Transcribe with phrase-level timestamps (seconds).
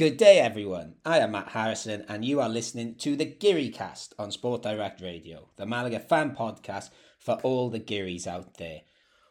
[0.00, 0.94] Good day, everyone.
[1.04, 5.02] I am Matt Harrison, and you are listening to the Geary Cast on Sport Direct
[5.02, 6.88] Radio, the Malaga fan podcast
[7.18, 8.80] for all the Gearys out there.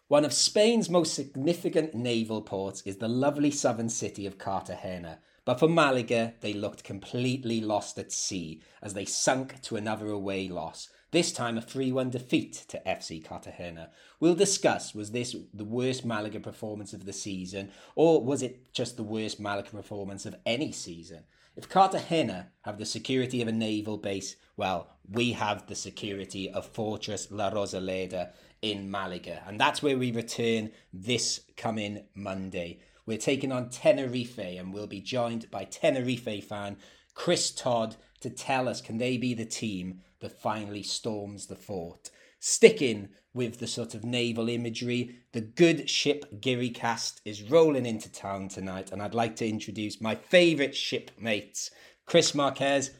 [0.10, 5.58] One of Spain's most significant naval ports is the lovely southern city of Cartagena, but
[5.58, 10.88] for Malaga, they looked completely lost at sea as they sunk to another away loss
[11.12, 13.90] this time a 3 1 defeat to FC Cartagena.
[14.20, 18.98] We'll discuss was this the worst Malaga performance of the season, or was it just
[18.98, 21.24] the worst Malaga performance of any season?
[21.56, 26.66] If Cartagena have the security of a naval base, well, we have the security of
[26.66, 29.44] Fortress La Rosaleda in Malaga.
[29.48, 32.80] And that's where we return this coming Monday.
[33.06, 36.78] We're taking on Tenerife and we'll be joined by Tenerife fan
[37.14, 42.10] Chris Todd to tell us can they be the team that finally storms the fort.
[42.40, 48.12] Sticking with the sort of naval imagery, the good ship Geary cast is rolling into
[48.12, 51.72] town tonight, and I'd like to introduce my favourite shipmates,
[52.06, 52.92] Chris Marquez.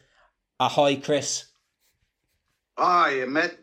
[0.60, 1.46] Ahoy, Chris.
[2.78, 3.58] Hi, Matt.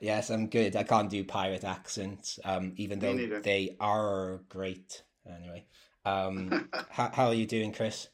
[0.00, 0.76] Yes, I'm good.
[0.76, 5.02] I can't do pirate accents, um, even though they are great.
[5.26, 5.66] Anyway,
[6.04, 8.08] um, how, how are you doing, Chris?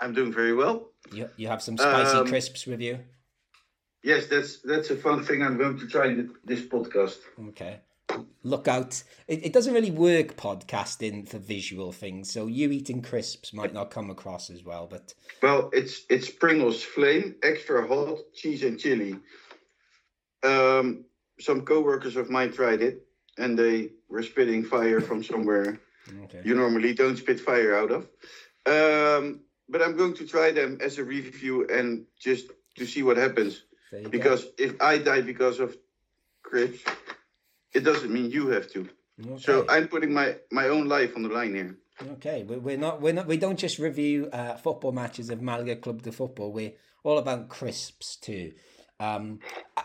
[0.00, 0.92] I'm doing very well.
[1.12, 3.00] You you have some spicy um, crisps with you.
[4.02, 5.42] Yes, that's that's a fun thing.
[5.42, 7.18] I'm going to try in this podcast.
[7.48, 7.80] Okay.
[8.42, 9.02] Look out!
[9.28, 13.92] It, it doesn't really work podcasting for visual things, so you eating crisps might not
[13.92, 14.88] come across as well.
[14.90, 19.16] But well, it's it's Pringles Flame, extra hot, cheese and chili.
[20.42, 21.04] Um,
[21.38, 23.06] some co-workers of mine tried it,
[23.38, 25.80] and they were spitting fire from somewhere
[26.24, 26.42] okay.
[26.44, 28.08] you normally don't spit fire out of.
[28.66, 33.16] Um, but I'm going to try them as a review and just to see what
[33.16, 33.62] happens.
[34.10, 34.50] Because go.
[34.58, 35.76] if I die because of
[36.42, 36.84] crisps,
[37.74, 38.88] it doesn't mean you have to.
[39.26, 39.42] Okay.
[39.42, 41.76] So I'm putting my my own life on the line here.
[42.12, 46.02] Okay, we're not we're not we don't just review uh, football matches of Malaga Club
[46.02, 46.52] de Football.
[46.52, 48.52] We're all about crisps too.
[48.98, 49.40] Um,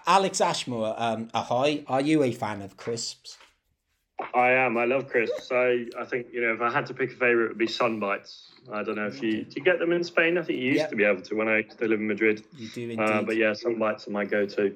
[0.08, 1.84] Alex Ashmore, um, ahoy!
[1.88, 3.38] Are you a fan of crisps?
[4.36, 4.78] I am.
[4.78, 5.50] I love crisps.
[5.52, 7.68] I I think you know if I had to pick a favorite, it would be
[7.68, 8.50] Sunbites.
[8.72, 10.38] I don't know if you do you get them in Spain.
[10.38, 10.90] I think you used yep.
[10.90, 12.44] to be able to when I used to live in Madrid.
[12.58, 13.00] You do indeed.
[13.00, 14.76] Uh, but yeah, Sunbites are my go-to.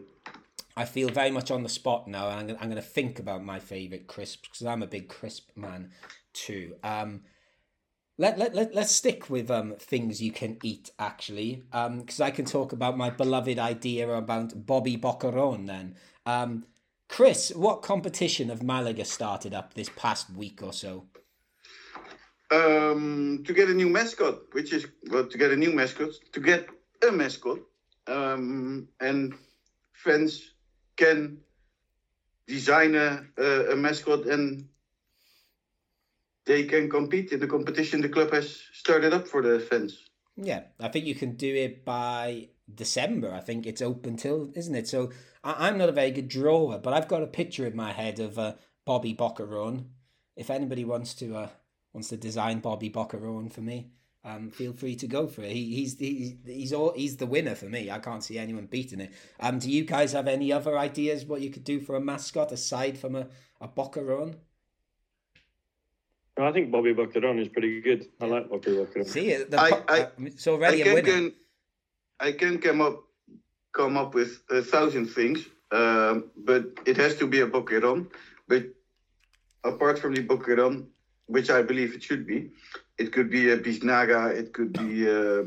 [0.78, 2.30] I feel very much on the spot now.
[2.30, 5.50] I'm gonna, I'm going to think about my favorite crisps because I'm a big crisp
[5.58, 5.91] man
[6.31, 6.76] too.
[6.84, 7.22] Um,
[8.18, 12.31] let, let, let, let's stick with um, things you can eat, actually, because um, I
[12.31, 15.96] can talk about my beloved idea about Bobby Boqueron then.
[16.26, 16.66] Um,
[17.09, 21.06] Chris, what competition of Malaga started up this past week or so?
[22.52, 26.40] Um, to get a new mascot, which is well, to get a new mascot, to
[26.40, 26.68] get
[27.08, 27.59] a mascot,
[28.08, 29.34] um, and
[29.94, 30.53] fans
[30.96, 31.40] can
[32.47, 34.68] design a, a, a mascot and
[36.46, 40.09] they can compete in the competition the club has started up for the fans.
[40.36, 43.34] Yeah, I think you can do it by December.
[43.34, 44.88] I think it's open till, isn't it?
[44.88, 45.12] So
[45.44, 48.19] I, am not a very good drawer, but I've got a picture in my head
[48.19, 48.53] of uh,
[48.85, 49.85] Bobby Boqueron.
[50.35, 51.47] If anybody wants to uh,
[51.94, 53.91] wants to design Bobby Boqueron for me,
[54.23, 55.51] um, feel free to go for it.
[55.51, 57.89] He, he's he's he's all he's the winner for me.
[57.89, 59.13] I can't see anyone beating it.
[59.39, 62.51] Um, do you guys have any other ideas what you could do for a mascot
[62.51, 63.28] aside from a
[63.61, 64.35] a Boqueron?
[66.38, 68.07] I think Bobby Boqueron is pretty good.
[68.22, 69.07] I like Bobby Boqueron.
[69.07, 71.11] See, the, I, I, uh, it's already I a winner.
[71.11, 71.33] Can,
[72.19, 73.03] I can come up
[73.72, 78.07] come up with a thousand things, um, but it has to be a Boqueron.
[78.47, 78.63] But
[79.63, 80.88] apart from the Boqueron,
[81.28, 82.52] which I believe it should be,
[82.97, 85.43] it could be a Biznaga, it could be, uh,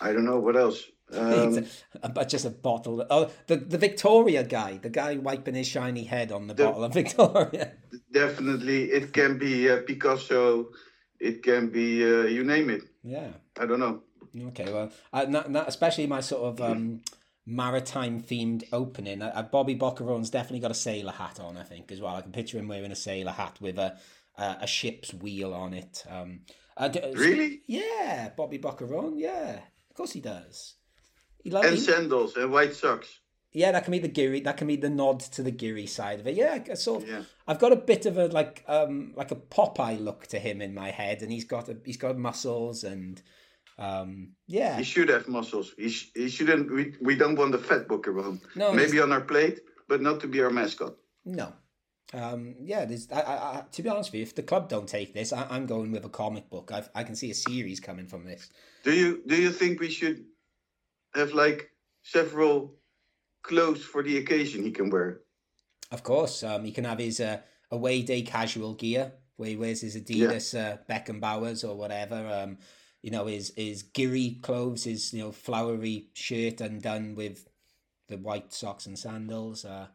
[0.00, 0.84] I don't know what else.
[1.12, 1.66] Um,
[2.02, 3.04] a, just a bottle.
[3.10, 6.84] Oh, the the Victoria guy, the guy wiping his shiny head on the, the bottle
[6.84, 7.72] of Victoria.
[8.12, 10.68] Definitely, it can be uh, Picasso.
[11.18, 12.82] It can be uh, you name it.
[13.02, 13.30] Yeah.
[13.58, 14.02] I don't know.
[14.38, 17.00] Okay, well, uh, not, not especially my sort of um,
[17.46, 19.22] maritime themed opening.
[19.22, 22.14] Uh, Bobby Boqueron's definitely got a sailor hat on, I think, as well.
[22.14, 23.98] I can picture him wearing a sailor hat with a
[24.38, 26.04] a, a ship's wheel on it.
[26.08, 26.40] Um,
[26.76, 27.62] uh, really?
[27.66, 29.14] Yeah, Bobby Boqueron.
[29.16, 29.60] Yeah,
[29.90, 30.74] of course he does.
[31.42, 33.20] He loves, and he, sandals and white socks.
[33.52, 34.40] Yeah, that can be the Geary.
[34.40, 36.36] That can be the nod to the Geary side of it.
[36.36, 37.08] Yeah, sort of.
[37.08, 37.22] Yeah.
[37.48, 40.74] I've got a bit of a like um like a Popeye look to him in
[40.74, 43.20] my head, and he's got a, he's got muscles and
[43.80, 45.72] um, yeah, he should have muscles.
[45.78, 46.70] He, sh- he shouldn't.
[46.70, 48.40] We, we don't want the fat Boqueron.
[48.54, 50.94] No, maybe on our plate, but not to be our mascot.
[51.24, 51.52] No.
[52.12, 53.10] Um, yeah, there's.
[53.10, 55.64] I, I, to be honest with you, if the club don't take this, I, am
[55.64, 56.70] going with a comic book.
[56.72, 58.50] I've, I can see a series coming from this.
[58.84, 60.26] Do you Do you think we should
[61.14, 61.70] have like
[62.02, 62.74] several
[63.42, 65.20] clothes for the occasion he can wear?
[65.90, 67.38] Of course, um, he can have his uh,
[67.70, 70.76] away day casual gear where he wears his Adidas yeah.
[70.76, 72.16] uh, Beckenbauers or whatever.
[72.30, 72.58] Um,
[73.02, 77.48] you know, his his Geary clothes, his you know flowery shirt undone with
[78.08, 79.64] the white socks and sandals.
[79.64, 79.86] Uh,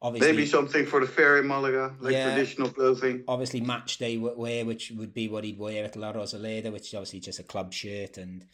[0.00, 3.24] obviously, maybe something for the fair in Malaga, like yeah, traditional clothing.
[3.28, 6.94] Obviously, match day wear, which would be what he'd wear at La Rosaleda, which is
[6.94, 8.44] obviously just a club shirt and.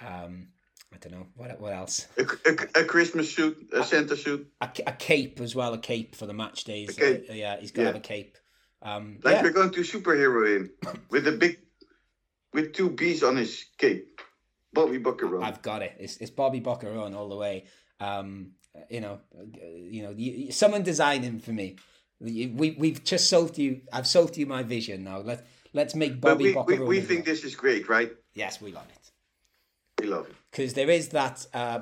[0.00, 0.48] Um,
[0.94, 2.06] I don't know what what else.
[2.18, 6.14] A, a, a Christmas suit, a, Santa suit, a, a, cape as well, a cape
[6.14, 7.00] for the match days.
[7.00, 7.86] Uh, yeah, he's got yeah.
[7.86, 8.36] have a cape.
[8.82, 9.42] Um, like yeah.
[9.42, 10.70] we're going to superhero him
[11.08, 11.60] with a big,
[12.52, 14.20] with two bees on his cape.
[14.72, 15.42] Bobby Boqueron.
[15.42, 15.94] I've got it.
[15.98, 17.64] It's, it's Bobby Boqueron all the way.
[18.00, 18.52] Um,
[18.88, 19.20] you know,
[19.54, 21.76] you know, someone design him for me.
[22.20, 22.46] We
[22.78, 23.82] we've just sold you.
[23.92, 25.18] I've sold you my vision now.
[25.18, 28.12] Let let's make Bobby but we, We, we think this is great, right?
[28.32, 29.10] Yes, we love it.
[30.00, 31.80] We love it because there is that uh,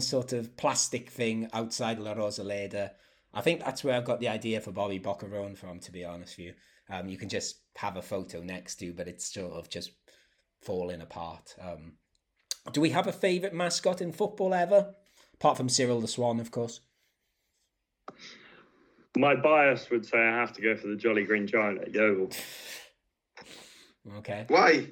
[0.00, 2.92] sort of plastic thing outside La Rosaleda
[3.34, 6.38] I think that's where I got the idea for Bobby Boqueron from, to be honest
[6.38, 6.54] with you.
[6.90, 9.92] Um, you can just have a photo next to, but it's sort of just
[10.62, 11.54] falling apart.
[11.60, 11.92] Um,
[12.72, 14.94] do we have a favourite mascot in football ever?
[15.34, 16.80] Apart from Cyril the Swan, of course.
[19.16, 22.30] My bias would say I have to go for the Jolly Green Giant at Yeovil.
[24.18, 24.44] okay.
[24.48, 24.88] Why?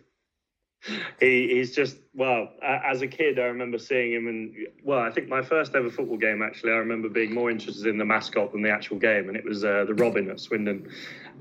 [1.21, 5.29] He, he's just well as a kid i remember seeing him and well i think
[5.29, 8.63] my first ever football game actually i remember being more interested in the mascot than
[8.63, 10.89] the actual game and it was uh, the robin at swindon.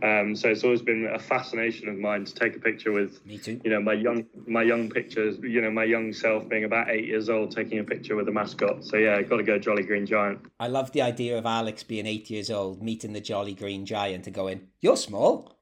[0.04, 3.38] Um, so it's always been a fascination of mine to take a picture with me
[3.38, 3.62] too.
[3.64, 7.06] you know my young my young pictures you know my young self being about eight
[7.06, 8.84] years old taking a picture with the mascot.
[8.84, 10.42] So yeah got to go jolly green giant.
[10.60, 14.28] I love the idea of alex being eight years old meeting the jolly green giant
[14.28, 15.58] and going you're small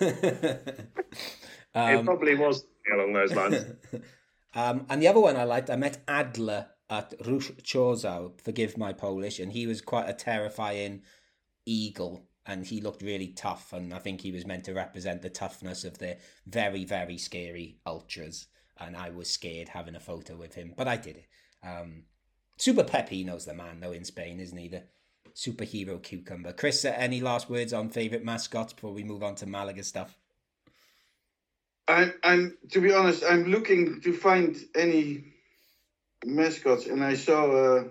[1.74, 3.64] Um, it probably was along those lines.
[4.54, 8.92] um, and the other one I liked, I met Adler at Ruch Chorzów, forgive my
[8.92, 11.02] Polish, and he was quite a terrifying
[11.66, 15.28] eagle and he looked really tough and I think he was meant to represent the
[15.28, 16.16] toughness of the
[16.46, 18.46] very, very scary ultras.
[18.80, 21.26] And I was scared having a photo with him, but I did it.
[21.62, 22.04] Um,
[22.56, 24.68] Super Pepe knows the man though in Spain, isn't he?
[24.68, 24.84] The
[25.34, 26.52] superhero cucumber.
[26.52, 30.16] Chris, any last words on favourite mascots before we move on to Malaga stuff?
[31.88, 35.24] I'm, I'm to be honest, I'm looking to find any
[36.24, 37.84] mascots, and I saw a,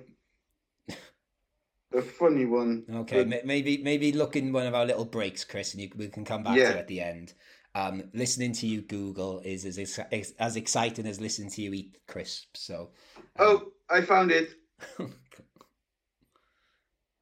[1.93, 2.85] a funny one.
[2.89, 3.45] Okay, but...
[3.45, 6.43] maybe maybe look in one of our little breaks, Chris, and you, we can come
[6.43, 6.73] back yeah.
[6.73, 7.33] to at the end.
[7.73, 9.99] Um, listening to you Google is as
[10.39, 12.61] as exciting as listening to you eat crisps.
[12.61, 13.23] So, um...
[13.39, 14.51] oh, I found it.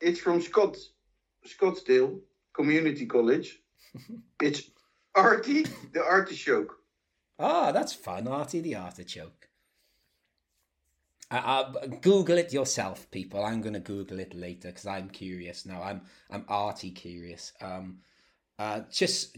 [0.01, 0.75] it's from Scott
[1.47, 2.19] Scottsdale
[2.53, 3.59] Community College.
[4.41, 4.69] it's
[5.15, 6.75] Artie the artichoke.
[7.39, 8.27] Ah, that's fun.
[8.27, 9.49] Artie the artichoke.
[11.31, 13.43] Uh, uh, Google it yourself, people.
[13.43, 15.81] I'm going to Google it later because I'm curious now.
[15.81, 17.53] I'm I'm arty curious.
[17.61, 17.99] Um,
[18.59, 19.37] uh, just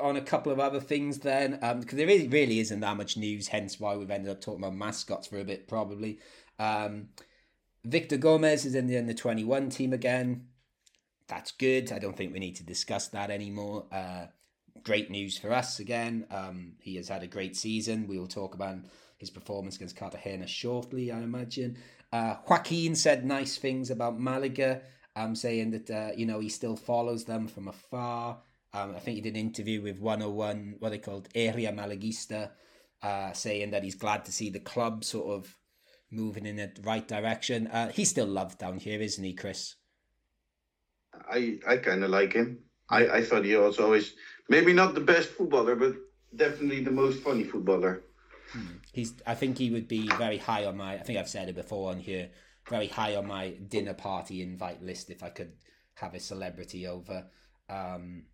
[0.00, 3.16] on a couple of other things then, because um, there really, really isn't that much
[3.16, 3.48] news.
[3.48, 6.18] Hence why we've ended up talking about mascots for a bit, probably.
[6.58, 7.08] Um,
[7.84, 10.46] Victor Gomez is in the under twenty one team again.
[11.26, 11.90] That's good.
[11.90, 13.86] I don't think we need to discuss that anymore.
[13.90, 14.26] Uh,
[14.84, 16.26] great news for us again.
[16.30, 18.06] Um, he has had a great season.
[18.06, 18.76] We will talk about
[19.16, 21.78] his performance against Cartagena shortly, I imagine.
[22.12, 24.82] Uh, Joaquin said nice things about Malaga,
[25.16, 28.38] um, saying that uh, you know he still follows them from afar.
[28.72, 32.50] Um, I think he did an interview with 101, what they called Area Malaguista,
[33.02, 35.56] uh, saying that he's glad to see the club sort of
[36.10, 37.68] moving in the right direction.
[37.68, 39.76] Uh, he's still loved down here, isn't he, Chris?
[41.30, 42.58] I I kind of like him.
[42.90, 44.14] I, I thought he was always
[44.48, 45.94] maybe not the best footballer, but
[46.36, 48.02] definitely the most funny footballer.
[48.52, 48.76] Hmm.
[48.92, 49.14] He's.
[49.26, 50.94] I think he would be very high on my.
[50.94, 52.30] I think I've said it before on here.
[52.68, 55.52] Very high on my dinner party invite list if I could
[55.96, 57.26] have a celebrity over.
[57.68, 58.24] Um,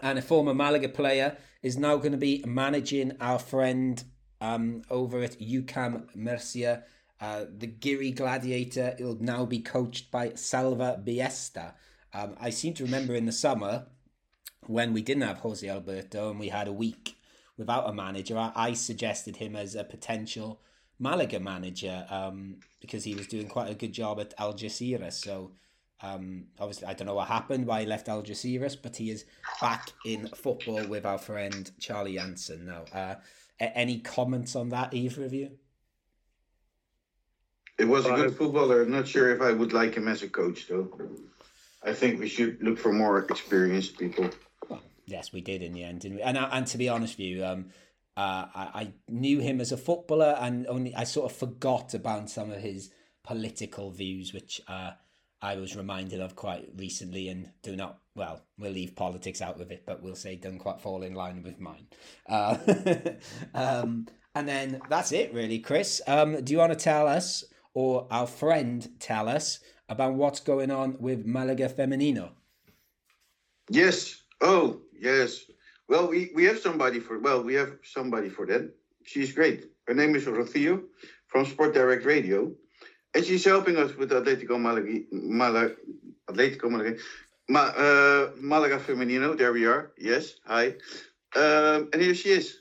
[0.00, 4.02] and a former Malaga player is now going to be managing our friend
[4.40, 6.82] um, over at UCAM Murcia.
[7.20, 11.74] Uh, the Geary Gladiator will now be coached by Salva Ballesta.
[12.12, 13.86] Um, I seem to remember in the summer
[14.66, 17.16] when we didn't have Jose Alberto and we had a week
[17.56, 20.60] without a manager, I, I suggested him as a potential
[20.98, 25.14] Malaga manager um, because he was doing quite a good job at Algeciras.
[25.14, 25.52] So
[26.00, 29.24] um, obviously, I don't know what happened, why he left Algeciras, but he is
[29.60, 32.84] back in football with our friend Charlie Anson now.
[32.92, 33.14] Uh,
[33.58, 35.50] any comments on that, either of you?
[37.78, 38.82] It was a good footballer.
[38.82, 40.88] I'm not sure if I would like him as a coach, though.
[41.82, 44.30] I think we should look for more experienced people.
[45.12, 46.22] Yes, we did in the end, didn't we?
[46.22, 47.66] And and to be honest with you, um,
[48.16, 52.30] uh, I, I knew him as a footballer, and only I sort of forgot about
[52.30, 52.90] some of his
[53.22, 54.92] political views, which uh,
[55.40, 59.70] I was reminded of quite recently, and do not, well, we'll leave politics out of
[59.70, 61.86] it, but we'll say don't quite fall in line with mine.
[62.28, 62.56] Uh,
[63.54, 66.00] um, and then that's it, really, Chris.
[66.06, 70.70] Um, do you want to tell us, or our friend tell us, about what's going
[70.70, 72.30] on with Malaga Femenino?
[73.68, 74.22] Yes.
[74.40, 75.40] Oh, yes.
[75.88, 78.70] Well, we, we have somebody for well, we have somebody for that.
[79.04, 79.70] She's great.
[79.86, 80.82] Her name is Rocio
[81.26, 82.52] from Sport Direct Radio,
[83.14, 85.74] and she's helping us with Atletico Malaga, Malaga
[86.30, 86.96] Atletico Malaga,
[87.48, 89.36] Ma, uh, Malaga Femenino.
[89.36, 89.92] There we are.
[89.98, 90.34] Yes.
[90.46, 90.74] Hi.
[91.34, 92.58] Um, and here she is.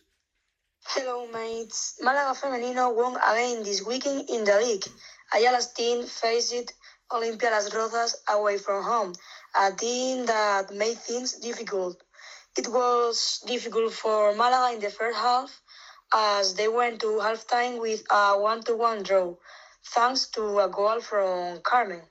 [0.84, 2.00] Hello, mates.
[2.02, 4.86] Malaga Femenino won again this weekend in the league.
[5.34, 6.74] Ayala's team faced
[7.12, 9.14] Olimpia Las Rozas away from home,
[9.56, 12.02] a team that made things difficult.
[12.58, 15.62] It was difficult for Malaga in the first half
[16.14, 19.36] as they went to halftime with a one-to-one draw,
[19.86, 22.02] thanks to a goal from Carmen.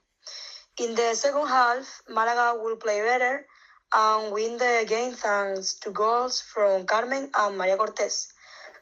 [0.78, 3.47] In the second half, Malaga will play better
[3.92, 8.32] and win the game thanks to goals from Carmen and Maria Cortez.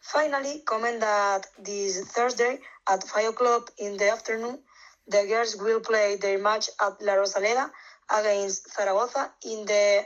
[0.00, 4.62] Finally, comment that this Thursday at 5 o'clock in the afternoon,
[5.08, 7.68] the girls will play their match at La Rosaleda
[8.10, 10.04] against Zaragoza in the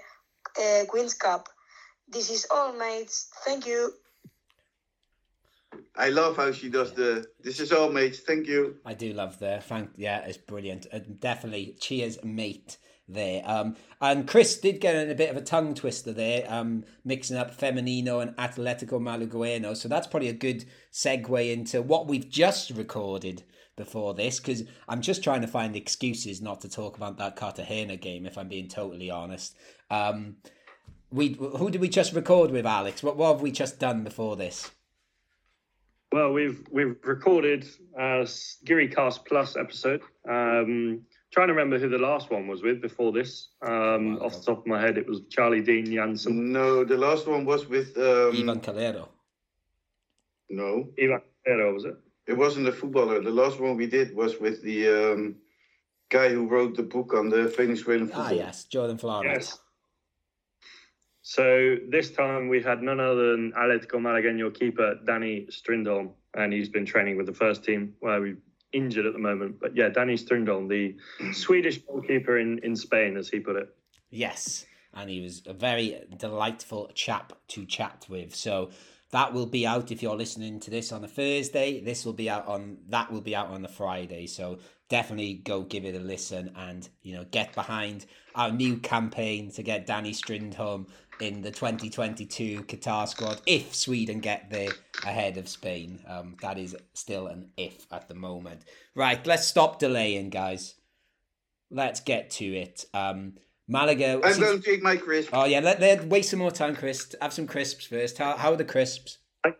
[0.60, 1.48] uh, Queen's Cup.
[2.08, 3.30] This is all, mates.
[3.44, 3.94] Thank you.
[5.96, 7.26] I love how she does the.
[7.40, 8.20] This is all, mates.
[8.20, 8.76] Thank you.
[8.84, 9.90] I do love the thank.
[9.96, 10.86] Yeah, it's brilliant.
[10.92, 12.78] Uh, definitely, cheers, mate.
[13.08, 13.42] There.
[13.44, 17.36] Um, and Chris did get in a bit of a tongue twister there, um, mixing
[17.36, 19.76] up Femenino and Atletico Malagueno.
[19.76, 23.42] So that's probably a good segue into what we've just recorded
[23.76, 27.96] before this, because I'm just trying to find excuses not to talk about that Cartagena
[27.96, 29.56] game, if I'm being totally honest.
[29.90, 30.36] Um,
[31.10, 33.02] we who did we just record with, Alex?
[33.02, 34.70] What, what have we just done before this?
[36.10, 37.66] Well, we've we've recorded
[37.98, 38.28] a
[38.64, 40.02] Giri Cast Plus episode.
[40.28, 41.02] Um,
[41.32, 43.48] trying to remember who the last one was with before this.
[43.62, 46.52] Um, off the top of my head, it was Charlie Dean Jansen.
[46.52, 49.08] No, the last one was with um, Ivan Calero.
[50.50, 51.96] No, Ivan Calero, was it?
[52.26, 53.20] It wasn't a footballer.
[53.20, 55.36] The last one we did was with the um,
[56.08, 58.26] guy who wrote the book on the Venezuelan football.
[58.26, 59.26] Ah, yes, Jordan Flores.
[59.26, 59.58] Yes.
[61.22, 66.68] So this time we had none other than Atletico Malagueño keeper Danny Strindholm, and he's
[66.68, 68.40] been training with the first team where we've
[68.72, 69.60] injured at the moment.
[69.60, 70.96] But yeah, Danny Strindholm, the
[71.32, 73.68] Swedish goalkeeper in, in Spain, as he put it.
[74.10, 78.34] Yes, and he was a very delightful chap to chat with.
[78.34, 78.70] So
[79.12, 81.80] that will be out if you're listening to this on a Thursday.
[81.80, 84.26] This will be out on that will be out on the Friday.
[84.26, 89.50] So definitely go give it a listen and you know get behind our new campaign
[89.52, 90.86] to get Danny Strindholm
[91.20, 94.70] in the 2022 Qatar squad if Sweden get there
[95.04, 96.00] ahead of Spain.
[96.08, 98.62] Um, that is still an if at the moment.
[98.94, 100.74] Right, let's stop delaying, guys.
[101.70, 102.86] Let's get to it.
[102.94, 103.34] Um,
[103.68, 104.20] Malaga.
[104.22, 105.30] I'm going to take my crisp.
[105.32, 107.14] Oh yeah, let, let waste some more time, Chris.
[107.20, 108.18] Have some crisps first.
[108.18, 109.18] How how are the crisps?
[109.44, 109.52] I,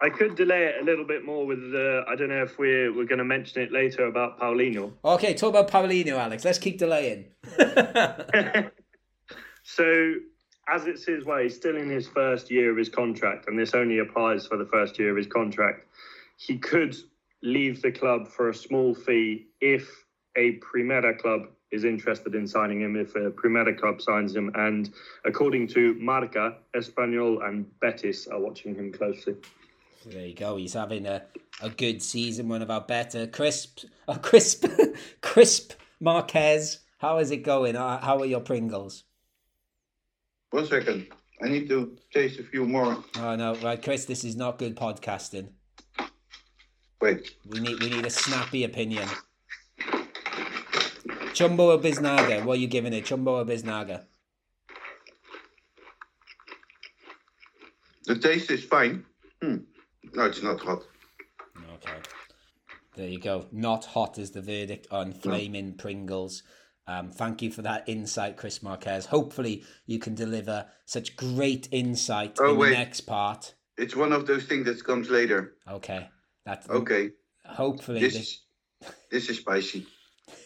[0.00, 2.04] I could delay it a little bit more with the.
[2.08, 4.92] I don't know if we're we're going to mention it later about Paulinho.
[5.04, 6.44] Okay, talk about Paulinho, Alex.
[6.44, 7.26] Let's keep delaying.
[9.62, 10.14] so,
[10.68, 13.74] as it's his way, he's still in his first year of his contract, and this
[13.74, 15.86] only applies for the first year of his contract.
[16.38, 16.96] He could
[17.42, 19.88] leave the club for a small fee if
[20.36, 24.52] a Primera club is interested in signing him, if a Primera club signs him.
[24.54, 24.92] And
[25.24, 29.34] according to Marca, Espanyol and Betis are watching him closely.
[30.06, 30.56] There you go.
[30.56, 31.22] He's having a,
[31.62, 33.26] a good season, one of our better.
[33.26, 34.66] Crisp, a crisp,
[35.20, 36.80] crisp Marquez.
[36.98, 37.74] How is it going?
[37.74, 39.04] Uh, how are your Pringles?
[40.50, 41.06] One second.
[41.42, 43.02] I need to taste a few more.
[43.16, 44.04] Oh no, right, Chris.
[44.04, 45.48] This is not good podcasting.
[47.00, 47.32] Wait.
[47.48, 49.08] We need we need a snappy opinion.
[51.32, 52.44] Chumbo or Biznaga?
[52.44, 53.04] What are you giving it?
[53.04, 54.04] Chumbo or Biznaga?
[58.04, 59.04] The taste is fine.
[59.40, 59.56] Hmm.
[60.12, 60.82] No, it's not hot.
[61.74, 61.96] Okay.
[62.96, 63.46] There you go.
[63.52, 66.42] Not hot is the verdict on flaming Pringles.
[66.86, 69.06] Um, thank you for that insight, Chris Marquez.
[69.06, 72.70] Hopefully, you can deliver such great insight Oh, in wait.
[72.70, 73.54] the next part.
[73.78, 75.54] It's one of those things that comes later.
[75.70, 76.08] Okay.
[76.44, 77.10] That's Okay.
[77.46, 78.40] Hopefully, This this,
[79.10, 79.86] this is spicy.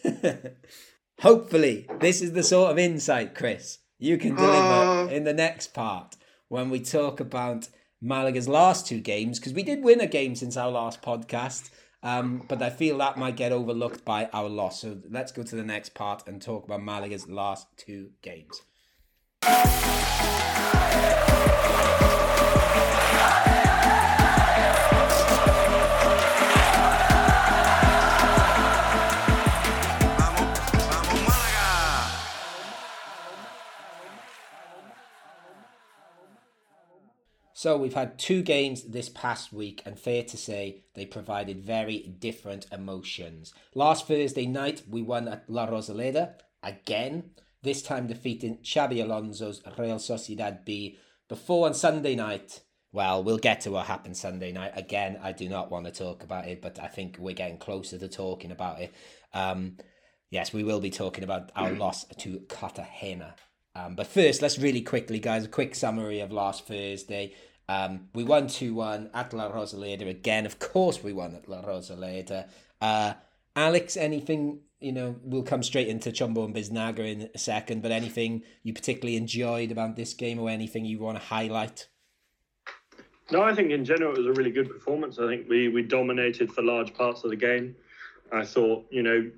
[1.21, 5.07] hopefully, this is the sort of insight, Chris, you can deliver Oh.
[5.11, 6.15] in the next part
[6.47, 7.69] when we talk about
[8.01, 11.69] Malaga's last two games because we did win a game since our last podcast.
[12.03, 14.81] Um, but I feel that might get overlooked by our loss.
[14.81, 18.61] So let's go to the next part and talk about Malaga's last two games.
[37.57, 42.15] So we've had two games this past week, and fair to say they provided very
[42.19, 43.51] different emotions.
[43.73, 47.31] Last Thursday night, we won at La Rosaleda again,
[47.63, 50.99] this time defeating Xabi Alonso's Real Sociedad B.
[51.27, 52.61] Before on Sunday night,
[52.91, 54.73] well, we'll get to what happened Sunday night.
[54.75, 57.97] Again, I do not want to talk about it, but I think we're getting closer
[57.97, 58.93] to talking about it.
[59.33, 59.77] Um,
[60.29, 63.33] yes, we will be talking about our loss to Cartagena.
[63.77, 67.35] Um, but first, let's really quickly, guys, a quick summary of last Thursday.
[67.69, 70.45] Um, we won 2 1 at La Rosaleda again.
[70.45, 72.47] Of course, we won at La Rosaleda.
[72.81, 73.13] Uh,
[73.55, 77.91] Alex, anything, you know, we'll come straight into Chumbo and Biznaga in a second, but
[77.91, 81.87] anything you particularly enjoyed about this game or anything you want to highlight?
[83.31, 85.19] No, I think in general it was a really good performance.
[85.19, 87.75] I think we, we dominated for large parts of the game.
[88.31, 89.29] I thought, you know,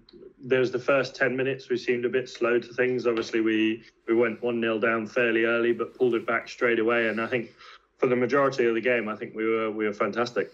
[0.42, 3.06] there was the first 10 minutes we seemed a bit slow to things.
[3.06, 7.08] Obviously, we, we went 1 0 down fairly early, but pulled it back straight away.
[7.10, 7.52] And I think
[7.98, 10.52] for the majority of the game, I think we were we were fantastic.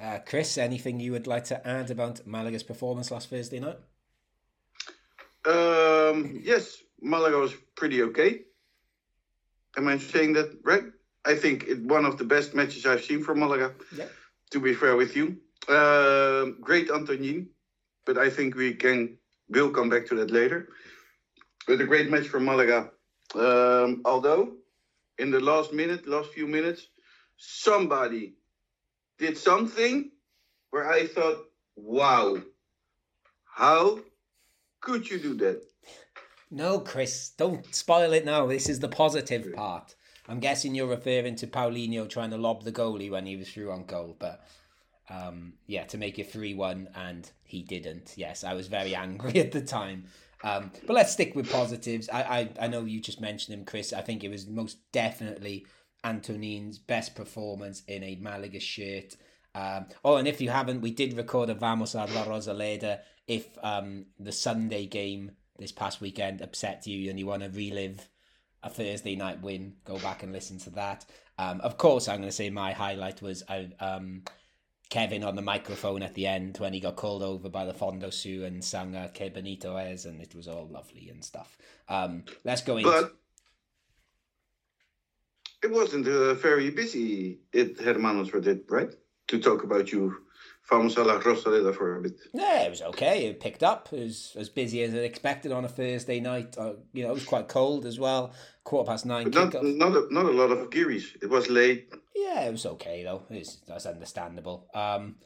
[0.00, 3.78] Uh, Chris, anything you would like to add about Malaga's performance last Thursday night?
[5.46, 8.42] Um, yes, Malaga was pretty okay.
[9.76, 10.84] Am I saying that right?
[11.24, 13.72] I think it, one of the best matches I've seen from Malaga.
[13.96, 14.06] Yeah.
[14.50, 15.36] To be fair with you,
[15.68, 17.48] um, great Antonin,
[18.08, 19.18] but I think we can
[19.50, 20.70] will come back to that later.
[21.66, 22.90] But a great match from Malaga.
[23.34, 24.54] Um, although
[25.18, 26.88] in the last minute, last few minutes,
[27.36, 28.32] somebody
[29.18, 30.10] did something
[30.70, 31.38] where I thought,
[31.76, 32.38] wow,
[33.44, 34.00] how
[34.80, 35.62] could you do that?
[36.50, 38.46] No, Chris, don't spoil it now.
[38.46, 39.94] This is the positive part.
[40.26, 43.70] I'm guessing you're referring to Paulinho trying to lob the goalie when he was through
[43.70, 44.46] on goal, but
[45.10, 48.14] um, yeah, to make it 3 1, and he didn't.
[48.16, 50.04] Yes, I was very angry at the time.
[50.44, 52.08] Um, but let's stick with positives.
[52.12, 53.92] I, I, I know you just mentioned him, Chris.
[53.92, 55.66] I think it was most definitely
[56.04, 59.16] Antonin's best performance in a Malaga shirt.
[59.54, 63.00] Um, oh, and if you haven't, we did record a Vamos a la Rosaleda.
[63.26, 68.08] If um, the Sunday game this past weekend upset you and you want to relive
[68.62, 71.04] a Thursday night win, go back and listen to that.
[71.38, 74.22] Um, of course, I'm going to say my highlight was uh, um,
[74.90, 78.12] Kevin on the microphone at the end when he got called over by the Fondo
[78.12, 81.58] Sioux and sang uh, Que Bonito Es, and it was all lovely and stuff.
[81.88, 82.90] Um, let's go into.
[82.90, 83.16] But
[85.62, 88.94] it wasn't uh, very busy, it Hermanos for it, right?
[89.28, 90.16] To talk about you,
[90.68, 92.18] Vamos a la Rosaleda for a bit.
[92.34, 93.26] Yeah, it was okay.
[93.26, 93.88] It picked up.
[93.92, 96.56] It was as busy as I expected on a Thursday night.
[96.58, 98.32] Uh, you know, it was quite cold as well.
[98.64, 99.30] Quarter past nine.
[99.30, 101.16] Not, not, a, not a lot of Giris.
[101.22, 101.90] It was late.
[102.18, 103.22] Yeah, it was okay though.
[103.30, 104.68] It's that's understandable.
[104.74, 105.16] Um,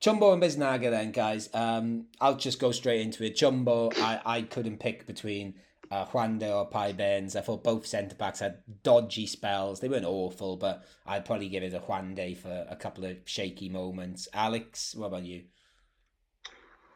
[0.00, 1.48] Chumbo and Biznaga then, guys.
[1.54, 3.34] Um, I'll just go straight into it.
[3.34, 5.54] Chumbo, I, I couldn't pick between
[5.90, 7.34] uh, Juande or Peybernes.
[7.34, 9.80] I thought both centre backs had dodgy spells.
[9.80, 13.70] They weren't awful, but I'd probably give it a Juande for a couple of shaky
[13.70, 14.28] moments.
[14.34, 15.44] Alex, what about you?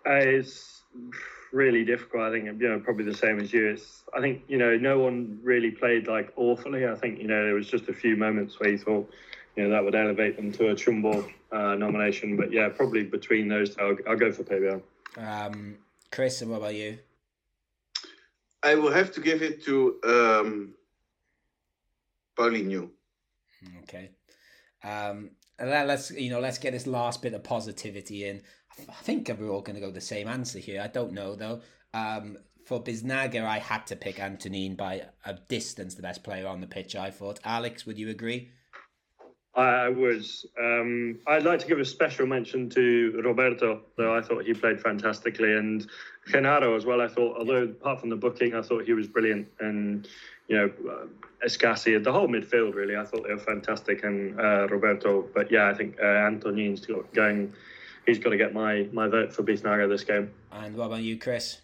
[0.07, 0.83] Uh, it's
[1.53, 2.23] really difficult.
[2.23, 3.69] I think you know probably the same as you.
[3.69, 6.87] It's I think you know no one really played like awfully.
[6.87, 9.11] I think you know there was just a few moments where you thought
[9.57, 12.37] you know that would elevate them to a Chumbo uh, nomination.
[12.37, 14.83] But yeah, probably between those two, I'll, I'll go for PBL.
[15.17, 15.79] Um,
[16.11, 16.99] Chris, and what about you?
[18.63, 20.75] I will have to give it to um,
[22.37, 22.91] Paulinho.
[23.83, 24.11] Okay.
[24.85, 28.43] Um, and let, let's you know let's get this last bit of positivity in.
[28.89, 30.81] I think we're all going to go the same answer here.
[30.81, 31.61] I don't know though.
[31.93, 36.61] Um, for Biznaga, I had to pick Antonin by a distance, the best player on
[36.61, 36.95] the pitch.
[36.95, 37.41] I thought.
[37.45, 38.51] Alex, would you agree?
[39.61, 40.25] I would.
[40.61, 44.81] Um, I'd like to give a special mention to Roberto, though I thought he played
[44.81, 45.87] fantastically, and
[46.29, 47.01] Genaro as well.
[47.01, 50.07] I thought, although apart from the booking, I thought he was brilliant, and
[50.49, 51.07] you know, uh,
[51.47, 55.29] Escassi, the whole midfield really, I thought they were fantastic, and uh, Roberto.
[55.35, 57.53] But yeah, I think uh, Antonin's got going.
[58.07, 60.31] He's got to get my my vote for Biznaga this game.
[60.53, 61.61] And what about you, Chris?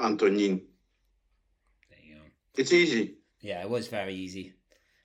[0.00, 0.62] Antonin.
[1.90, 2.20] There you go.
[2.56, 3.18] It's easy.
[3.40, 4.54] Yeah, it was very easy,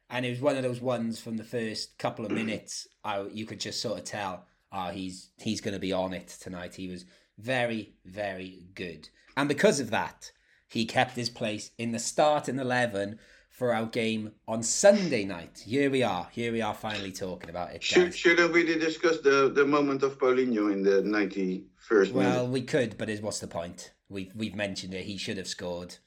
[0.09, 2.87] and it was one of those ones from the first couple of minutes.
[3.03, 6.27] I you could just sort of tell, oh, he's he's going to be on it
[6.39, 6.75] tonight.
[6.75, 7.05] He was
[7.37, 10.31] very very good, and because of that,
[10.67, 13.19] he kept his place in the starting eleven
[13.49, 15.63] for our game on Sunday night.
[15.65, 16.29] Here we are.
[16.31, 17.83] Here we are finally talking about it.
[17.83, 22.51] Should, shouldn't we discuss the, the moment of Paulinho in the 91st Well, minute?
[22.51, 23.91] we could, but is what's the point?
[24.07, 25.03] We've we've mentioned it.
[25.03, 25.97] He should have scored.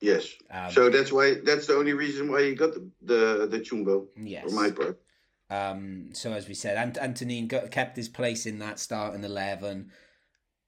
[0.00, 0.28] Yes.
[0.50, 4.06] Um, so that's why that's the only reason why he got the the, the chumbo
[4.16, 4.44] yes.
[4.44, 5.00] for my part.
[5.50, 9.90] Um, so as we said, Ant- Antonin got, kept his place in that starting eleven,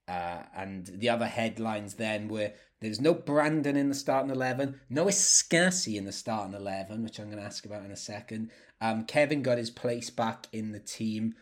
[0.07, 5.05] uh, and the other headlines then were There's no Brandon in the starting 11, no
[5.05, 8.51] Escassi in the starting 11, which I'm going to ask about in a second.
[8.81, 11.35] Um, Kevin got his place back in the team.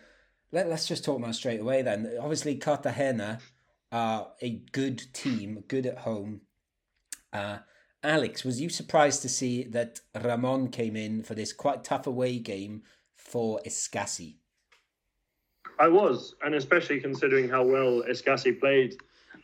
[0.52, 2.16] Let, us just talk about straight away then.
[2.22, 3.40] Obviously, Cartagena
[3.92, 6.42] are a good team, good at home.
[7.34, 7.60] Uh,
[8.04, 12.40] Alex, was you surprised to see that Ramon came in for this quite tough away
[12.40, 12.82] game
[13.16, 14.36] for Escassi?
[15.80, 18.98] I was, and especially considering how well Escassi played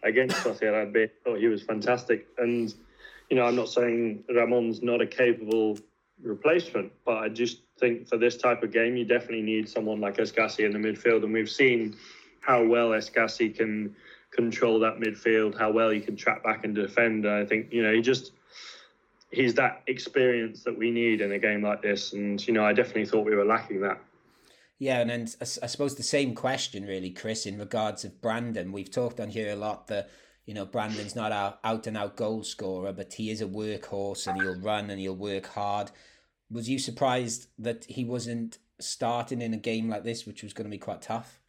[0.04, 1.08] against Sociedad B.
[1.24, 2.28] thought he was fantastic.
[2.38, 2.74] And,
[3.30, 5.78] you know, I'm not saying Ramon's not a capable
[6.22, 10.18] replacement, but I just think for this type of game, you definitely need someone like
[10.18, 11.24] Escassi in the midfield.
[11.24, 11.96] And we've seen
[12.40, 13.96] how well Escassi can
[14.32, 17.28] control that midfield, how well he can track back and defend.
[17.28, 18.32] I think, you know, he just
[19.32, 22.14] he's that experience that we need in a game like this.
[22.14, 24.00] And, you know, I definitely thought we were lacking that.
[24.80, 28.72] Yeah, and then I suppose the same question, really, Chris, in regards of Brandon.
[28.72, 30.10] We've talked on here a lot that
[30.46, 34.28] you know Brandon's not a out and out goal scorer, but he is a workhorse
[34.28, 35.90] and he'll run and he'll work hard.
[36.52, 40.66] Was you surprised that he wasn't starting in a game like this, which was going
[40.66, 41.40] to be quite tough?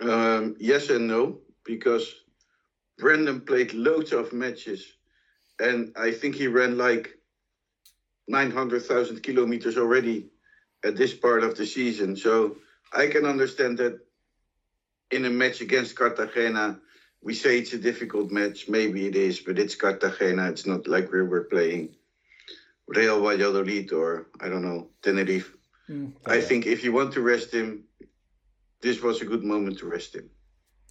[0.00, 2.14] Um, yes and no, because
[2.98, 4.96] Brandon played loads of matches,
[5.60, 7.10] and I think he ran like
[8.26, 10.30] nine hundred thousand kilometers already
[10.84, 12.16] at this part of the season.
[12.16, 12.56] So
[12.92, 13.98] I can understand that
[15.10, 16.78] in a match against Cartagena,
[17.22, 18.68] we say it's a difficult match.
[18.68, 20.48] Maybe it is, but it's Cartagena.
[20.50, 21.94] It's not like we were playing
[22.86, 25.54] Real Valladolid or I don't know Tenerife.
[25.88, 27.84] Mm, I think if you want to rest him,
[28.80, 30.30] this was a good moment to rest him.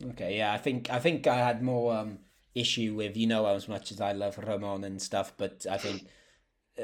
[0.10, 2.20] Okay, yeah, I think I think I had more um,
[2.56, 6.08] issue with you know as much as I love Ramon and stuff, but I think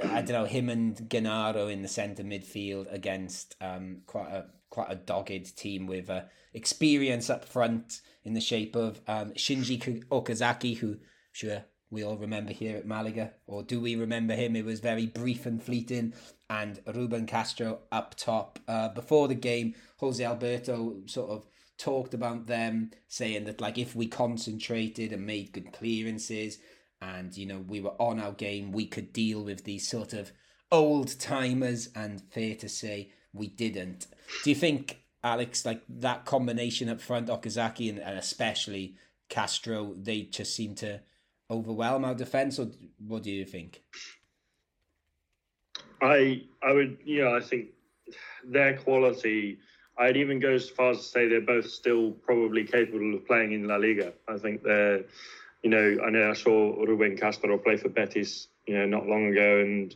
[0.03, 4.91] I don't know him and Genaro in the centre midfield against um, quite a quite
[4.91, 6.21] a dogged team with uh,
[6.53, 10.99] experience up front in the shape of um, Shinji Okazaki, who I'm
[11.31, 14.55] sure we all remember here at Malaga, or do we remember him?
[14.55, 16.13] It was very brief and fleeting.
[16.49, 18.59] And Ruben Castro up top.
[18.67, 21.47] Uh, before the game, Jose Alberto sort of
[21.79, 26.59] talked about them, saying that like if we concentrated and made good clearances,
[27.01, 30.31] and you know we were on our game we could deal with these sort of
[30.71, 34.07] old timers and fair to say we didn't.
[34.43, 38.95] Do you think alex like that combination up front okazaki and, and especially
[39.27, 40.97] castro they just seem to
[41.51, 42.69] overwhelm our defense or
[43.05, 43.81] what do you think?
[46.01, 47.69] I i would you know i think
[48.43, 49.59] their quality
[49.99, 53.51] I'd even go as far as to say they're both still probably capable of playing
[53.51, 54.13] in La Liga.
[54.27, 55.03] I think they're
[55.63, 59.27] you know, I know I saw Ruben Castro play for Betis, you know, not long
[59.27, 59.93] ago, and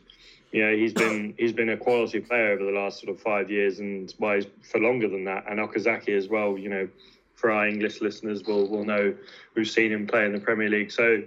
[0.52, 3.50] you know he's been he's been a quality player over the last sort of five
[3.50, 5.44] years, and why well, for longer than that.
[5.48, 6.88] And Okazaki as well, you know,
[7.34, 9.14] for our English listeners will will know
[9.54, 10.92] we've seen him play in the Premier League.
[10.92, 11.22] So,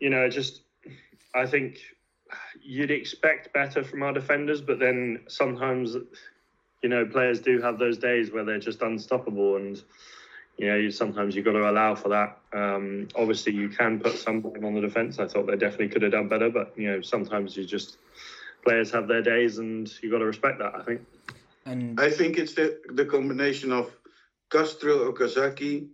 [0.00, 0.62] you know, just
[1.34, 1.78] I think
[2.62, 5.96] you'd expect better from our defenders, but then sometimes,
[6.86, 9.82] you know, players do have those days where they're just unstoppable and
[10.56, 12.38] you know, sometimes you've got to allow for that.
[12.52, 15.18] Um, obviously, you can put some on the defence.
[15.18, 17.98] I thought they definitely could have done better, but you know, sometimes you just
[18.64, 20.76] players have their days, and you've got to respect that.
[20.76, 21.00] I think.
[21.66, 23.90] And I think it's the the combination of
[24.48, 25.88] Castro Okazaki